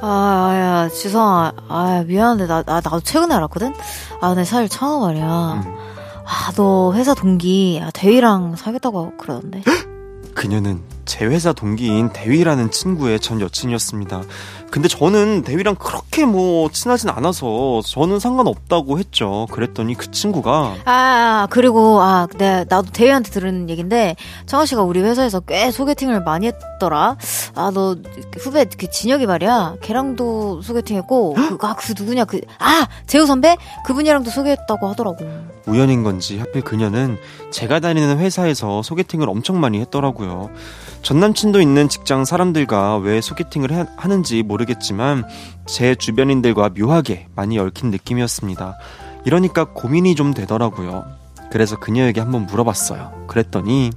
[0.00, 3.72] 아, 야, 지성아, 아, 미안한데, 나, 나, 나도 최근에 알았거든?
[4.20, 5.62] 아, 근데 사실 처음 말이야.
[5.64, 5.74] 음,
[6.26, 9.62] 아, 너 회사 동기, 아, 대위랑 사귀었다고 그러던데?
[10.34, 14.22] 그녀는 제 회사 동기인 대위라는 친구의 전 여친이었습니다.
[14.74, 19.46] 근데 저는 대위랑 그렇게 뭐 친하진 않아서 저는 상관없다고 했죠.
[19.52, 24.16] 그랬더니 그 친구가 아, 그리고, 아, 내, 나도 대위한테 들은 얘긴데,
[24.46, 27.16] 청아 씨가 우리 회사에서 꽤 소개팅을 많이 했더라?
[27.54, 27.94] 아, 너,
[28.40, 29.76] 후배, 그 진혁이 말이야.
[29.80, 32.88] 걔랑도 소개팅 했고, 그, 아, 그 누구냐, 그, 아!
[33.06, 33.56] 재우 선배?
[33.86, 35.18] 그분이랑도 소개했다고 하더라고.
[35.66, 37.16] 우연인 건지 하필 그녀는
[37.52, 40.50] 제가 다니는 회사에서 소개팅을 엄청 많이 했더라고요.
[41.00, 45.24] 전 남친도 있는 직장 사람들과 왜 소개팅을 해- 하는지 모르 겠지만
[45.66, 48.76] 제 주변인들과 묘하게 많이 얽힌 느낌이었습니다.
[49.24, 51.04] 이러니까 고민이 좀 되더라고요.
[51.50, 53.24] 그래서 그녀에게 한번 물어봤어요.
[53.28, 53.90] 그랬더니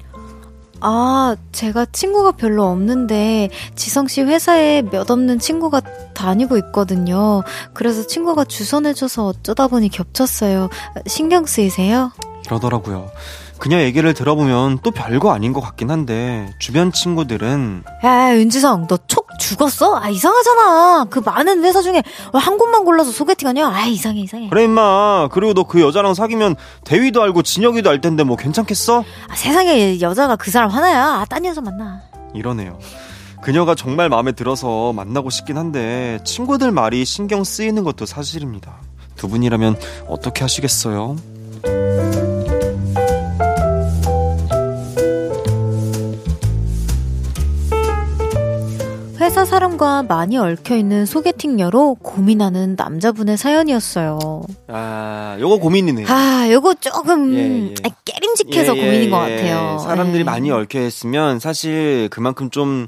[0.79, 5.81] 아, 제가 친구가 별로 없는데, 지성 씨 회사에 몇 없는 친구가
[6.13, 7.41] 다니고 있거든요.
[7.73, 10.69] 그래서 친구가 주선해 줘서 어쩌다 보니 겹쳤어요.
[11.07, 12.11] 신경 쓰이세요?
[12.45, 13.09] 이러더라고요.
[13.57, 19.26] 그녀 얘기를 들어보면 또 별거 아닌 것 같긴 한데 주변 친구들은 야, 윤지성, 너 촉
[19.37, 19.95] 죽었어?
[19.97, 21.05] 아, 이상하잖아.
[21.09, 23.67] 그 많은 회사 중에 한 곳만 골라서 소개팅하냐?
[23.67, 24.49] 아, 이상해, 이상해.
[24.49, 29.03] 그래 임마 그리고 너 그 여자랑 사귀면 대위도 알고 진혁이도 알 텐데 뭐 괜찮겠어?
[29.29, 31.03] 아, 세상에 여자가 그 사람 하나야.
[31.21, 32.01] 아, 딴 여자 만나.
[32.33, 32.79] 이러네요.
[33.41, 38.75] 그녀가 정말 마음에 들어서 만나고 싶긴 한데 친구들 말이 신경 쓰이는 것도 사실입니다.
[39.15, 39.77] 두 분이라면
[40.07, 41.15] 어떻게 하시겠어요?
[49.27, 54.19] 회사 사람과 많이 얽혀있는 소개팅녀로 고민하는 남자분의 사연이었어요.
[54.69, 56.07] 아, 요거 고민이네요.
[56.07, 57.73] 아, 요거 조금 예, 예.
[57.83, 59.35] 아, 깨림직해서 예, 고민인 예, 것 예.
[59.35, 59.79] 같아요.
[59.79, 60.23] 사람들이 예.
[60.23, 62.85] 많이 얽혀 있으면 사실 그만큼 좀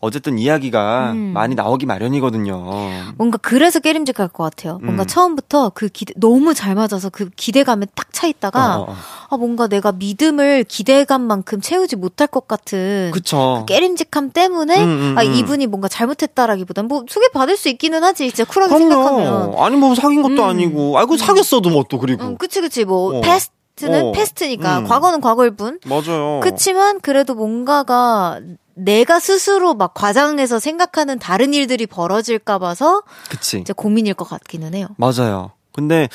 [0.00, 1.32] 어쨌든 이야기가 음.
[1.34, 3.14] 많이 나오기 마련이거든요.
[3.16, 4.78] 뭔가 그래서 깨림직할 것 같아요.
[4.82, 5.06] 뭔가 음.
[5.06, 8.96] 처음부터 그 기대 너무 잘 맞아서 그 기대감에 딱 차 있다가 어, 어, 어.
[9.30, 13.64] 아 뭔가 내가 믿음을 기대감만큼 채우지 못할 것 같은 그쵸.
[13.66, 15.32] 깨림직함 때문에 음, 음, 아 음.
[15.32, 20.20] 이분이 뭔가 잘못했다라기보단 뭐 소개 받을 수 있기는 하지 진짜 쿨하게 생각하면 아니 뭐 사귄
[20.20, 20.48] 것도 음.
[20.50, 23.20] 아니고 아이고 사귀었어도 뭐 또 그리고 음, 그치 그치 뭐 어.
[23.22, 24.12] 패스트는 어.
[24.12, 24.84] 패스트니까 음.
[24.84, 26.40] 과거는 과거일 뿐 맞아요.
[26.42, 28.38] 그치만 그래도 뭔가가
[28.84, 33.58] 내가 스스로 막 과장해서 생각하는 다른 일들이 벌어질까 봐서 그치.
[33.58, 34.88] 이제 고민일 것 같기는 해요.
[34.96, 35.52] 맞아요.
[35.72, 36.08] 근데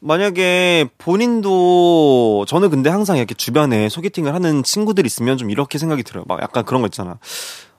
[0.00, 6.24] 만약에 본인도 저는 근데 항상 이렇게 주변에 소개팅을 하는 친구들 있으면 좀 이렇게 생각이 들어요.
[6.26, 7.18] 막 약간 그런 거 있잖아.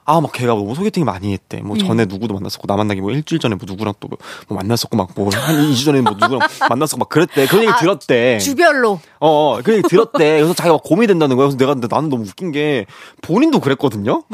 [0.06, 1.62] 아, 막 걔가 너무 소개팅 많이 했대.
[1.62, 4.10] 뭐 전에 누구도 만났었고, 나 만나기 뭐 일주일 전에 뭐 누구랑 또
[4.47, 6.39] 뭐 만났었고, 막 뭐한 2주 전에 뭐 누구랑
[6.70, 7.47] 만났었고, 막 그랬대.
[7.47, 8.38] 그런 얘기 들었대.
[8.39, 10.38] 주별로 어, 어, 그 얘기 들었대.
[10.38, 11.45] 그래서 자기가 막 고민이 된다는 거야.
[11.47, 12.86] 그래서 내가 근데 나는 너무 웃긴 게
[13.22, 14.24] 본인도 그랬거든요.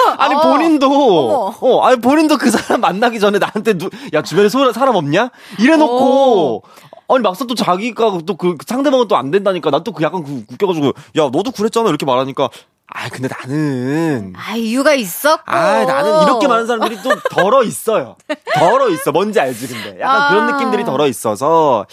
[0.18, 1.54] 아니 어, 본인도 어머.
[1.60, 5.30] 어, 아니 본인도 그 사람 만나기 전에 나한테 누, 야 주변에 소, 사람 없냐?
[5.58, 6.62] 이래놓고
[7.08, 10.86] 아니 막상 또 자기가 또 그 상대방은 또 안 된다니까 나또그 약간 그 웃겨가지고
[11.18, 12.48] 야 너도 그랬잖아 이렇게 말하니까
[12.92, 18.16] 아 근데 나는 아 이유가 있었고 아 나는 이렇게 많은 사람들이 또 덜어 있어요.
[18.54, 19.12] 덜어 있어.
[19.12, 20.00] 뭔지 알지 근데.
[20.00, 20.28] 약간 아.
[20.30, 21.86] 그런 느낌들이 덜어 있어서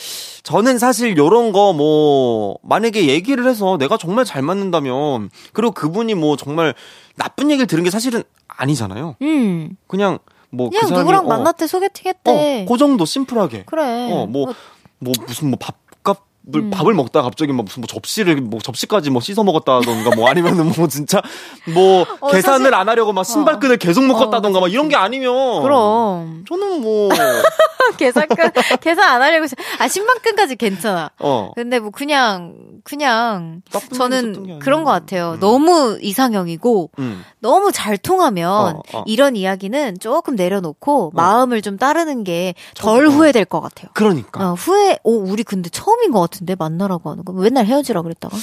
[0.44, 6.36] 저는 사실 요런 거 뭐 만약에 얘기를 해서 내가 정말 잘 맞는다면 그리고 그분이 뭐
[6.38, 6.74] 정말
[7.16, 9.16] 나쁜 얘기를 들은 게 사실은 아니잖아요.
[9.22, 10.18] 음 그냥
[10.50, 13.64] 뭐그 그냥 사람이 누구랑 어, 만났대 소개팅했대 어, 그 정도 심플하게.
[13.68, 14.54] 그래 어, 뭐,
[15.00, 15.76] 뭐, 무슨 뭐밥
[16.52, 20.72] 값을, 밥을 먹다 갑자기 뭐 무슨 뭐 접시를, 뭐 접시까지 뭐 씻어 먹었다던가 뭐 아니면은
[20.78, 21.22] 뭐 진짜
[21.74, 25.62] 뭐 어, 계산을 사실- 안 하려고 막 신발끈을 계속 묶었다던가 막 이런 게 아니면.
[25.62, 27.10] 그럼 저는 뭐,
[27.98, 29.48] 계산끈 계산 안 하려고.
[29.80, 31.52] 아 신방끈까지 괜찮아 어.
[31.56, 33.62] 근데 뭐 그냥 그냥
[33.96, 34.60] 저는.
[34.60, 35.40] 그런 것 같아요 음.
[35.40, 37.24] 너무 이상형이고 음.
[37.40, 39.04] 너무 잘 통하면 어, 어.
[39.06, 43.10] 이런 이야기는 조금 내려놓고 마음을 좀 따르는 게덜 어.
[43.10, 44.52] 후회될 것 같아요 그러니까.
[44.52, 47.34] 어, 후회, 오, 우리 근데 처음인 것 같 은데, 만나라고 하는 거.
[47.34, 48.36] 맨날 헤어지라 그랬다가.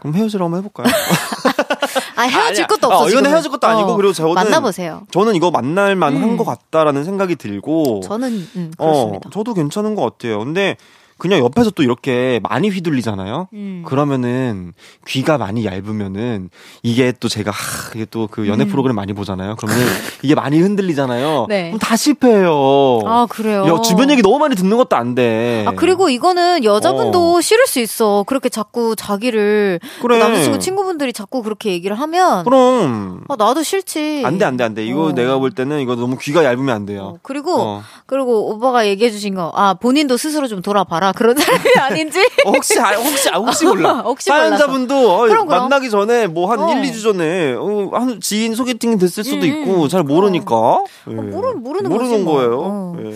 [0.00, 0.86] 그럼 헤어지러 한번 해볼까요?
[2.16, 2.66] 아, 헤어질.
[2.66, 3.04] 것도 없어.
[3.04, 3.26] 어, 이건.
[3.26, 5.06] 헤어질 것도 아니고, 그리고 저는- 만나보세요.
[5.10, 6.36] 저는 이거 만날만 한 음.
[6.36, 8.00] 것 같다라는 생각이 들고.
[8.04, 9.30] 저는, 음, 어, 그렇습니다.
[9.32, 10.38] 저도 괜찮은 것 같아요.
[10.40, 10.76] 근데
[11.24, 13.48] 그냥 옆에서 또 이렇게 많이 휘둘리잖아요.
[13.54, 13.82] 음.
[13.86, 14.74] 그러면은
[15.06, 16.50] 귀가 많이 얇으면은
[16.82, 19.56] 이게 또 제가 하, 이게 또 그 연애 프로그램 많이 보잖아요.
[19.56, 19.86] 그러면은
[20.22, 21.44] 이게 많이 흔들리잖아요.
[21.44, 21.46] 음.
[21.48, 21.64] 네.
[21.68, 23.00] 그럼 다 실패해요.
[23.06, 23.64] 아, 그래요?
[23.66, 25.64] 야, 주변 얘기 너무 많이 듣는 것도 안 돼.
[25.66, 28.24] 아, 그리고 이거는 여자분도 싫을 수 있어.
[28.26, 29.80] 그렇게 자꾸 자기를.
[30.02, 30.18] 그래.
[30.18, 32.44] 남자친구 친구분들이 자꾸 그렇게 얘기를 하면.
[32.44, 34.22] 그럼 아, 나도 싫지.
[34.26, 34.84] 안 돼, 안 돼, 안 돼.
[34.84, 35.12] 이거 어.
[35.12, 37.02] 내가 볼 때는 이거 너무 귀가 얇으면 안 돼요.
[37.14, 37.82] 어, 그리고, 어.
[38.06, 41.12] 그리고 오빠가 얘기해 주신 거, 아, 본인도 스스로 좀 돌아봐라.
[41.14, 42.20] 그런 사람이 아닌지.
[42.44, 44.00] 어, 혹시 아, 혹시 아, 혹시 몰라.
[44.06, 45.62] 혹시 사연자분도 어, 그럼, 그럼.
[45.62, 46.68] 만나기 전에 뭐한 어.
[46.70, 50.84] 1, 2주 전에 어, 한 지인 소개팅 됐을 수도 음, 있고 잘 모르니까.
[51.08, 51.14] 예.
[51.14, 52.34] 모르- 모르는 모르는 뭐.
[52.34, 52.60] 거예요.
[52.60, 52.96] 어.
[53.04, 53.14] 예.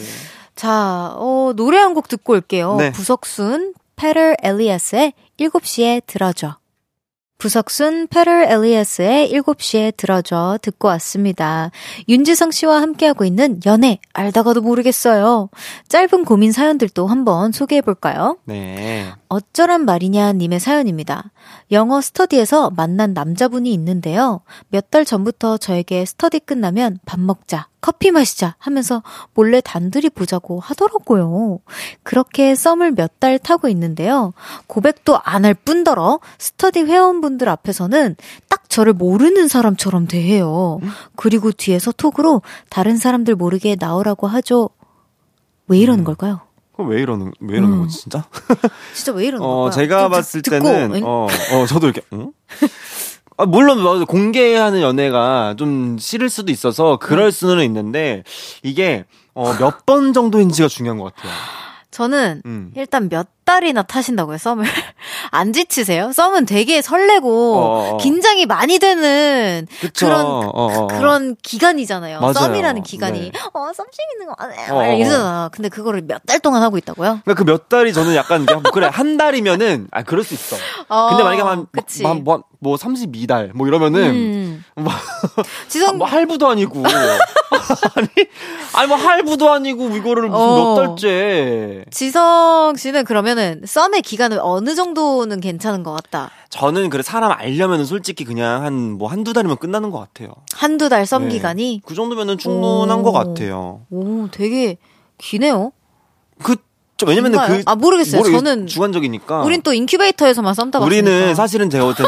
[0.55, 2.76] 자, 어, 노래 한 곡 듣고 올게요.
[2.78, 2.90] 네.
[2.92, 6.57] 부석순, 페럴 엘리아스의 7시에 들어줘.
[7.39, 11.70] 부석순, 페럴 엘리아스의 7시에 들어줘 듣고 왔습니다.
[12.09, 15.49] 윤지성 씨와 함께하고 있는 연애, 알다가도 모르겠어요.
[15.89, 18.39] 짧은 고민 사연들도 한번 소개해 볼까요?
[18.45, 19.07] 네.
[19.28, 21.30] 어쩌란 말이냐 님의 사연입니다.
[21.70, 24.41] 영어 스터디에서 만난 남자분이 있는데요.
[24.70, 29.03] 몇 달 전부터 저에게 스터디 끝나면 밥 먹자, 커피 마시자 하면서
[29.35, 31.61] 몰래 단둘이 보자고 하더라고요.
[32.03, 34.33] 그렇게 썸을 몇 달 타고 있는데요.
[34.68, 38.16] 고백도 안 할 뿐더러 스터디 회원분들 앞에서는
[38.49, 40.79] 딱 저를 모르는 사람처럼 대해요.
[41.16, 44.70] 그리고 뒤에서 톡으로 다른 사람들 모르게 나오라고 하죠.
[45.68, 46.41] 왜 이러는 걸까요?
[46.74, 47.83] 그럼 왜 이러는 왜 이러는 음.
[47.83, 48.24] 거지 진짜?
[48.95, 49.70] 진짜 왜 이러는 어 걸까요?
[49.72, 51.03] 제가 좀 봤을 듣고, 때는 응?
[51.05, 52.33] 어, 어 저도 이렇게 응?
[53.39, 58.24] 아, 물론 뭐 공개하는 연애가 좀 싫을 수도 있어서 그럴 수는 있는데
[58.62, 61.32] 이게 어, 몇 번 정도인지가 중요한 것 같아요.
[61.91, 62.72] 저는 음.
[62.76, 64.64] 일단 몇 달이나 타신다고요, 썸을?
[65.32, 66.12] 안 지치세요?
[66.12, 67.96] 썸은 되게 설레고, 어, 어.
[67.96, 70.05] 긴장이 많이 되는 그쵸.
[70.07, 70.86] 그런, 어, 어, 어.
[70.88, 72.20] 그런 기간이잖아요.
[72.20, 72.34] 맞아요.
[72.34, 73.20] 썸이라는 기간이.
[73.20, 73.32] 네.
[73.55, 74.70] 어, 썸 재밌는 거, 아, 네.
[74.70, 74.94] 어, 어.
[74.94, 75.49] 이러잖아.
[75.51, 77.20] 근데 그거를 몇 달 동안 하고 있다고요?
[77.24, 80.57] 그러니까 그 몇 달이 저는 약간 뭐 그래 한 달이면은 아 그럴 수 있어.
[80.88, 82.03] 어, 근데 만약에 한 그치.
[82.03, 84.64] 뭐, 뭐, 뭐 32달 뭐 이러면은 음.
[84.74, 84.92] 뭐,
[85.68, 88.09] 지성, 뭐 할부도 아니고 아니
[88.74, 90.74] 아니 뭐 할부도 아니고 이거를 무슨 어.
[90.74, 91.84] 몇 달째.
[91.90, 96.30] 지성 씨는 그러면 은 썸의 기간은 어느 정도는 괜찮은 것 같다?
[96.51, 100.32] 저는 그래 사람 알려면은 솔직히 그냥 한 뭐 한두 달이면 끝나는 것 같아요.
[100.53, 101.28] 한두 달썸 네.
[101.28, 101.82] 기간이?
[101.84, 103.03] 그 정도면은 충분한 오.
[103.03, 103.82] 것 같아요.
[103.91, 104.76] 오, 되게
[105.18, 105.72] 기네요.
[106.43, 106.57] 그
[106.99, 107.59] 좀 왜냐면은 뭔가요?
[107.59, 108.20] 그 아, 모르겠어요.
[108.22, 109.42] 모르겠- 저는 주관적이니까.
[109.42, 110.84] 우린 또 인큐베이터에서만 썸 타봤으니까.
[110.84, 112.03] 우리는 사실은 제가 볼때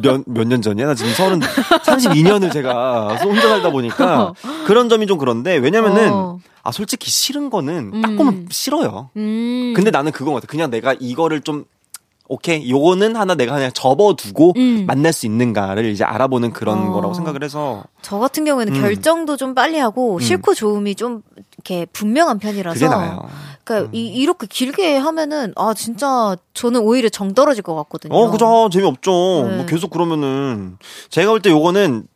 [0.00, 0.86] 몇몇 년 전이야?
[0.86, 4.34] 나 지금 서른 32년을 제가 혼자 살다 보니까
[4.66, 6.38] 그런 점이 좀 그런데 왜냐면은 어.
[6.64, 8.16] 아 솔직히 싫은 거는 딱 음.
[8.16, 9.10] 보면 싫어요.
[9.16, 9.72] 음.
[9.76, 10.46] 근데 나는 그건 같아.
[10.48, 11.64] 그냥 내가 이거를 좀
[12.26, 14.84] 오케이 요거는 하나 내가 그냥 접어두고 음.
[14.86, 16.92] 만날 수 있는가를 이제 알아보는 그런 어.
[16.92, 18.80] 거라고 생각을 해서 저 같은 경우에는 음.
[18.80, 21.22] 결정도 좀 빨리 하고 싫고 좋음이 좀
[21.56, 23.28] 이렇게 분명한 편이라서
[23.64, 28.14] 그러니까 이, 이렇게 길게 하면은 아 진짜 저는 오히려 정 떨어질 것 같거든요.
[28.14, 29.10] 어 그죠 재미없죠.
[29.50, 29.56] 네.
[29.56, 30.76] 뭐 계속 그러면은
[31.08, 32.06] 제가 볼 때 요거는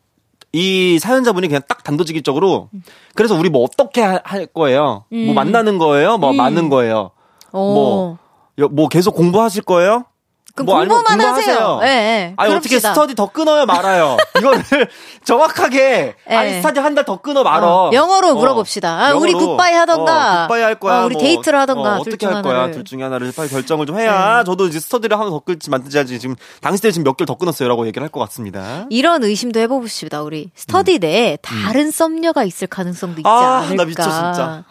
[0.53, 2.69] 이 사연자분이 그냥 딱 단도직입적으로
[3.15, 5.05] 그래서 우리 뭐 어떻게 하- 할 거예요?
[5.11, 5.35] 뭐 음.
[5.35, 6.17] 만나는 거예요?
[6.19, 6.37] 뭐 음.
[6.37, 7.11] 마는 거예요?
[7.53, 7.59] 어.
[7.75, 8.19] 뭐,
[8.59, 10.05] 여- 뭐 계속 공부하실 거예요?
[10.59, 11.55] 그럼 뭐 아니면 공부만 공부하세요.
[11.57, 11.81] 하세요.
[11.83, 12.35] 예, 예.
[12.37, 12.89] 아니 어떻게 그럽시다.
[12.95, 14.17] 스터디 더 끊어요 말아요?
[14.39, 14.63] 이거를
[15.25, 16.35] 정확하게 예.
[16.35, 17.67] 아니 스터디 한 달 더 끊어 말어.
[17.89, 18.89] 어, 영어로 어, 물어봅시다.
[18.89, 19.53] 아, 우리 영어로.
[19.53, 20.45] goodbye 하던가.
[20.45, 21.03] 어, goodbye 할 거야.
[21.03, 21.97] 어, 우리 뭐, 데이트를 하던가.
[21.99, 22.55] 어, 둘 어떻게 중할 거야?
[22.55, 22.75] 하나를.
[22.75, 26.19] 둘 중에 하나를 빨리 결정을 좀 해야 저도 이제 스터디를 하나 더 끊을지 말든지 하지
[26.19, 28.87] 지금 당시 때 지금 몇 개월 더 끊었어요라고 얘기를 할 것 같습니다.
[28.91, 30.23] 이런 의심도 해봅시다.
[30.23, 33.33] 우리 스터디 내에 다른 썸녀가 있을 가능성도 있지 음.
[33.33, 33.75] 아, 않을까.
[33.77, 34.65] 나 미쳐, 진짜.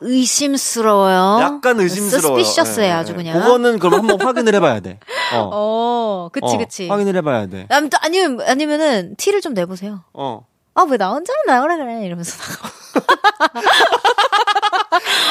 [0.00, 1.38] 의심스러워요.
[1.42, 2.42] 약간 의심스러워요.
[2.44, 3.16] suspicious해 예, 아주 예.
[3.16, 3.40] 그냥.
[3.40, 4.98] 그거는 그럼 한번 확인을 해봐야 돼.
[5.34, 5.50] 어.
[5.52, 6.88] 어, 그치 어, 그치.
[6.88, 7.66] 확인을 해봐야 돼.
[7.70, 10.02] 아니, 또 아니면 아니면은 티를 좀 내보세요.
[10.12, 10.46] 어.
[10.76, 12.34] 아왜 나 혼자만 나오라 그래 이러면서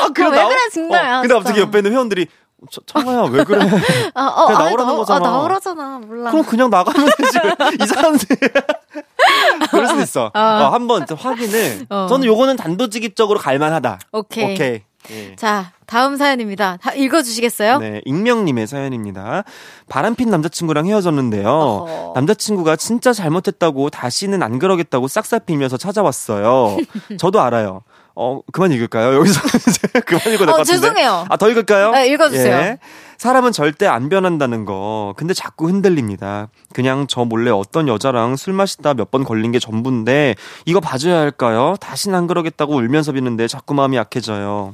[0.01, 1.05] 아, 그래, 왜 나오- 그래, 정말.
[1.05, 1.39] 어, 아, 근데 진짜.
[1.39, 2.27] 갑자기 옆에 있는 회원들이
[2.71, 3.59] 저, 청아야 왜 그래?
[4.15, 5.27] 아, 어, 그냥 아니, 나오라는 나- 거잖아.
[5.27, 6.31] 아, 나오라잖아 몰라.
[6.31, 7.39] 그럼 그냥 나가면 되지.
[7.79, 8.25] 왜 이상한데.
[9.71, 10.25] 그럴 수도 있어.
[10.33, 10.39] 어.
[10.39, 11.85] 어, 한번 좀 확인을.
[11.89, 12.07] 어.
[12.09, 13.99] 저는 요거는 단도직입적으로 갈만하다.
[14.11, 14.53] 오케이.
[14.53, 14.81] 오케이.
[15.11, 15.35] 예.
[15.35, 16.77] 자 다음 사연입니다.
[16.81, 17.79] 다 읽어주시겠어요?
[17.79, 19.43] 네, 익명님의 사연입니다.
[19.89, 21.49] 바람핀 남자친구랑 헤어졌는데요.
[21.49, 22.11] 어허.
[22.15, 26.77] 남자친구가 진짜 잘못했다고 다시는 안 그러겠다고 싹싹 빌면서 찾아왔어요.
[27.19, 27.81] 저도 알아요.
[28.15, 29.15] 어, 그만 읽을까요?
[29.15, 30.71] 여기서 이제 그만 읽어도 될것 어, 같은데.
[30.79, 31.25] 죄송해요.
[31.29, 31.91] 아, 더 읽을까요?
[31.91, 32.55] 네, 읽어주세요.
[32.55, 32.77] 예.
[33.17, 35.13] 사람은 절대 안 변한다는 거.
[35.17, 36.49] 근데 자꾸 흔들립니다.
[36.73, 40.35] 그냥 저 몰래 어떤 여자랑 술 마시다 몇 번 걸린 게 전부인데
[40.65, 41.75] 이거 봐줘야 할까요?
[41.79, 44.73] 다시는 안 그러겠다고 울면서 비는데 자꾸 마음이 약해져요.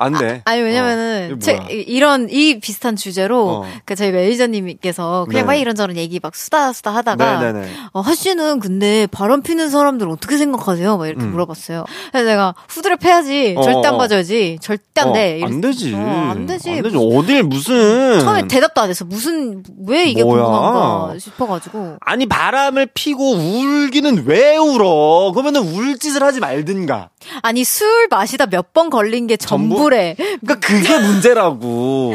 [0.00, 0.42] 안 돼.
[0.46, 1.60] 아니 어, 왜냐면은 이게 제.
[1.70, 3.64] 이- 이런 이 비슷한 주제로 어.
[3.84, 5.46] 그 저희 매니저님께서 그냥 네.
[5.46, 7.68] 막 이런저런 얘기 막 수다 수다 하다가 네네네.
[7.92, 10.96] 어, 하씨는 근데 바람 피는 사람들 어떻게 생각하세요?
[10.96, 11.32] 막 이렇게 음.
[11.32, 11.84] 물어봤어요.
[12.12, 13.54] 그래서 내가 후드려 패야지.
[13.58, 13.98] 어, 절대 안 어.
[13.98, 14.58] 봐줘야지.
[14.62, 15.40] 절대 안 돼.
[15.42, 15.94] 어, 안 되지.
[15.94, 16.70] 어, 안 되지.
[16.70, 16.96] 안 되지.
[16.96, 18.20] 어딜 무슨.
[18.20, 19.04] 처음에 대답도 안 했어.
[19.04, 20.42] 무슨 왜 이게 뭐야.
[20.42, 21.96] 궁금한가 싶어가지고.
[22.00, 25.32] 아니 바람을 피고 울기는 왜 울어?
[25.32, 27.10] 그러면은 울 짓을 하지 말든가.
[27.42, 29.74] 아니 술 마시다 몇 번 걸린 게 전부?
[29.76, 30.14] 전부래.
[30.16, 32.14] 그러니까 그게 문제라고.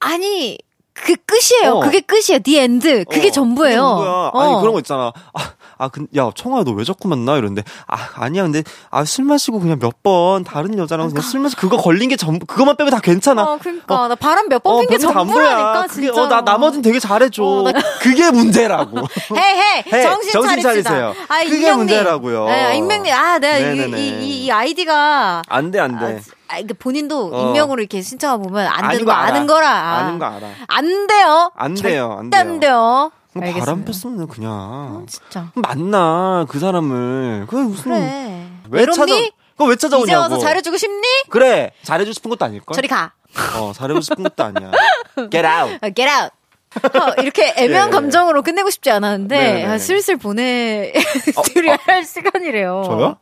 [0.00, 0.58] 아니
[0.94, 1.76] 그 끝이에요.
[1.76, 1.80] 어.
[1.80, 2.40] 그게 끝이에요.
[2.44, 3.06] The end.
[3.10, 3.80] 그게 어, 전부예요.
[3.80, 4.30] 전부야.
[4.34, 4.60] 아니 어.
[4.60, 5.12] 그런 거 있잖아.
[5.32, 7.32] 아, 아, 근, 야, 청아야, 너 왜 자꾸 만나?
[7.36, 11.54] 이러는데, 아, 아니야, 근데, 아, 술 마시고 그냥 몇 번 다른 여자랑 그냥 술 마시,
[11.56, 13.42] 그거 걸린 게 전부, 그것만 빼면 다 괜찮아.
[13.42, 15.86] 어, 그러니까 나 바람 몇번 어, 핀게 별거 다 전부라니까.
[15.88, 16.22] 그게, 진짜.
[16.22, 17.42] 어, 나 나머진 되게 잘해줘.
[17.42, 18.98] 어, 나- 그게 문제라고.
[19.36, 20.60] 헤이 헤이 정신, 정신.
[20.62, 21.14] 차리세요.
[21.28, 21.76] 아, 그게 익명님.
[21.78, 22.46] 문제라고요.
[22.46, 23.12] 네, 익명님.
[23.14, 23.98] 아, 내가 이, 네네네.
[24.00, 26.16] 이, 이, 이 아이디가 안 돼, 안 아, 돼.
[26.18, 26.20] 아,
[26.58, 27.40] 이게 본인도 어.
[27.48, 29.12] 익명으로 이렇게 신청하 보면 안 되는 거.
[29.12, 29.68] 아는 거라.
[29.70, 30.48] 아는 거 알아.
[30.68, 31.50] 안 돼요.
[31.56, 33.12] 안 돼요, 안 절대 안 돼요.
[33.34, 33.64] 알겠습니다.
[33.64, 35.06] 바람 폈으면 그냥.
[35.08, 35.50] 진짜.
[35.54, 37.46] 만나, 그 사람을.
[37.48, 37.84] 그게 무슨.
[37.84, 38.48] 그래.
[38.70, 38.94] 왜 외롭니?
[38.96, 39.14] 찾아,
[39.52, 40.20] 그거 왜 이제 찾아오냐고.
[40.20, 41.06] 와서 잘해주고 싶니?
[41.30, 41.72] 그래.
[41.82, 42.74] 잘해주고 싶은 것도 아닐걸?
[42.74, 43.12] 저리 가.
[43.58, 44.70] 어, 잘해주고 싶은 것도 아니야.
[45.30, 45.78] Get out.
[45.82, 46.30] 어, get out.
[46.82, 47.92] 어, 이렇게 애매한 예.
[47.92, 49.64] 감정으로 끝내고 싶지 않았는데 네네.
[49.66, 52.82] 아, 슬슬 보내드려야 할 시간이래요.
[52.86, 53.16] 저요?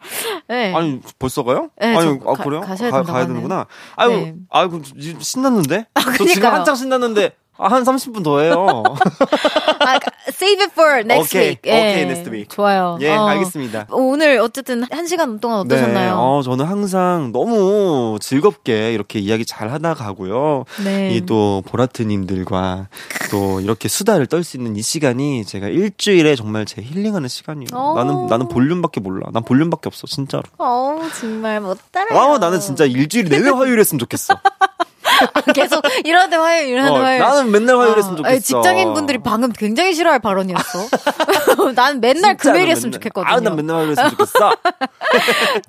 [0.49, 0.75] 네.
[0.75, 1.71] 아니, 벌써 가요?
[1.81, 2.61] 네, 아니, 저 아, 가- 그래요?
[2.61, 3.27] 가셔야 가, 가야.
[3.27, 3.67] 되는구나.
[3.97, 4.35] 아유, 네.
[4.51, 4.83] 아유,
[5.21, 5.87] 신났는데?
[6.19, 6.49] 저 지금.
[6.53, 8.67] 한창 신났는데, 아, 한 30분 더 해요.
[9.81, 9.99] 아,
[10.29, 11.61] save it for next 오케이, week.
[11.67, 11.71] 예.
[11.73, 12.49] 오케이, next week.
[12.49, 12.99] 좋아요.
[13.01, 13.27] 예, 어.
[13.27, 13.87] 알겠습니다.
[13.91, 16.07] 오늘 어쨌든 한 시간 동안 어떠셨나요?
[16.07, 20.65] 네, 어, 저는 항상 너무 즐겁게 이렇게 이야기 잘 하다 가고요.
[20.85, 21.15] 네.
[21.17, 22.89] 이 또 보라트님들과
[23.31, 27.69] 또 이렇게 수다를 떨 수 있는 이 시간이 제가 일주일에 정말 제 힐링하는 시간이에요.
[27.75, 27.95] 어.
[27.95, 29.27] 나는 나는 볼륨밖에 몰라.
[29.33, 30.43] 난 볼륨밖에 없어, 진짜로.
[30.59, 32.19] 어, 정말 못 따라요.
[32.19, 34.35] 아, 나는 진짜 일주일 내내 화요일했으면 좋겠어.
[35.55, 37.21] 계속 이러는데 화요일, 이러는데 어, 화요일.
[37.21, 38.31] 나는 맨날 화요일했으면 아, 좋겠어.
[38.31, 40.87] 아니, 직장인 분들이 방금 굉장히 싫어할 발언이었어.
[41.75, 43.01] 난 맨날 금요일이었으면 맨날.
[43.01, 43.35] 좋겠거든요.
[43.35, 44.57] 아, 난 맨날 화요일 했으면 좋겠어.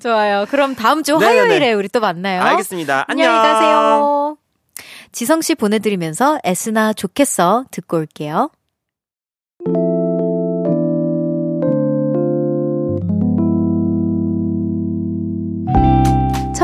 [0.02, 0.46] 좋아요.
[0.50, 1.38] 그럼 다음 주 네네네.
[1.40, 2.42] 화요일에 우리 또 만나요.
[2.42, 3.04] 알겠습니다.
[3.08, 3.30] 안녕.
[3.30, 4.36] 안녕히 가세요.
[5.12, 8.50] 지성 씨 보내드리면서 에스나 좋겠어 듣고 올게요.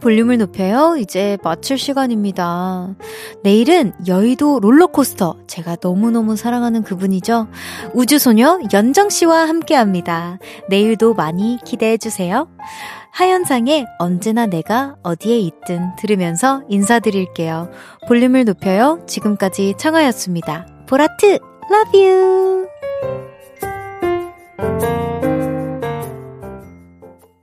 [0.00, 0.96] 볼륨을 높여요.
[0.98, 2.94] 이제 마칠 시간입니다.
[3.42, 5.36] 내일은 여의도 롤러코스터.
[5.46, 7.48] 제가 너무너무 사랑하는 그분이죠.
[7.94, 10.38] 우주소녀 연정씨와 함께 합니다.
[10.68, 12.48] 내일도 많이 기대해주세요.
[13.12, 17.70] 하현상의 언제나 내가 어디에 있든 들으면서 인사드릴게요.
[18.06, 19.02] 볼륨을 높여요.
[19.06, 20.66] 지금까지 청하였습니다.
[20.86, 21.38] 보라트,
[21.70, 22.66] love you!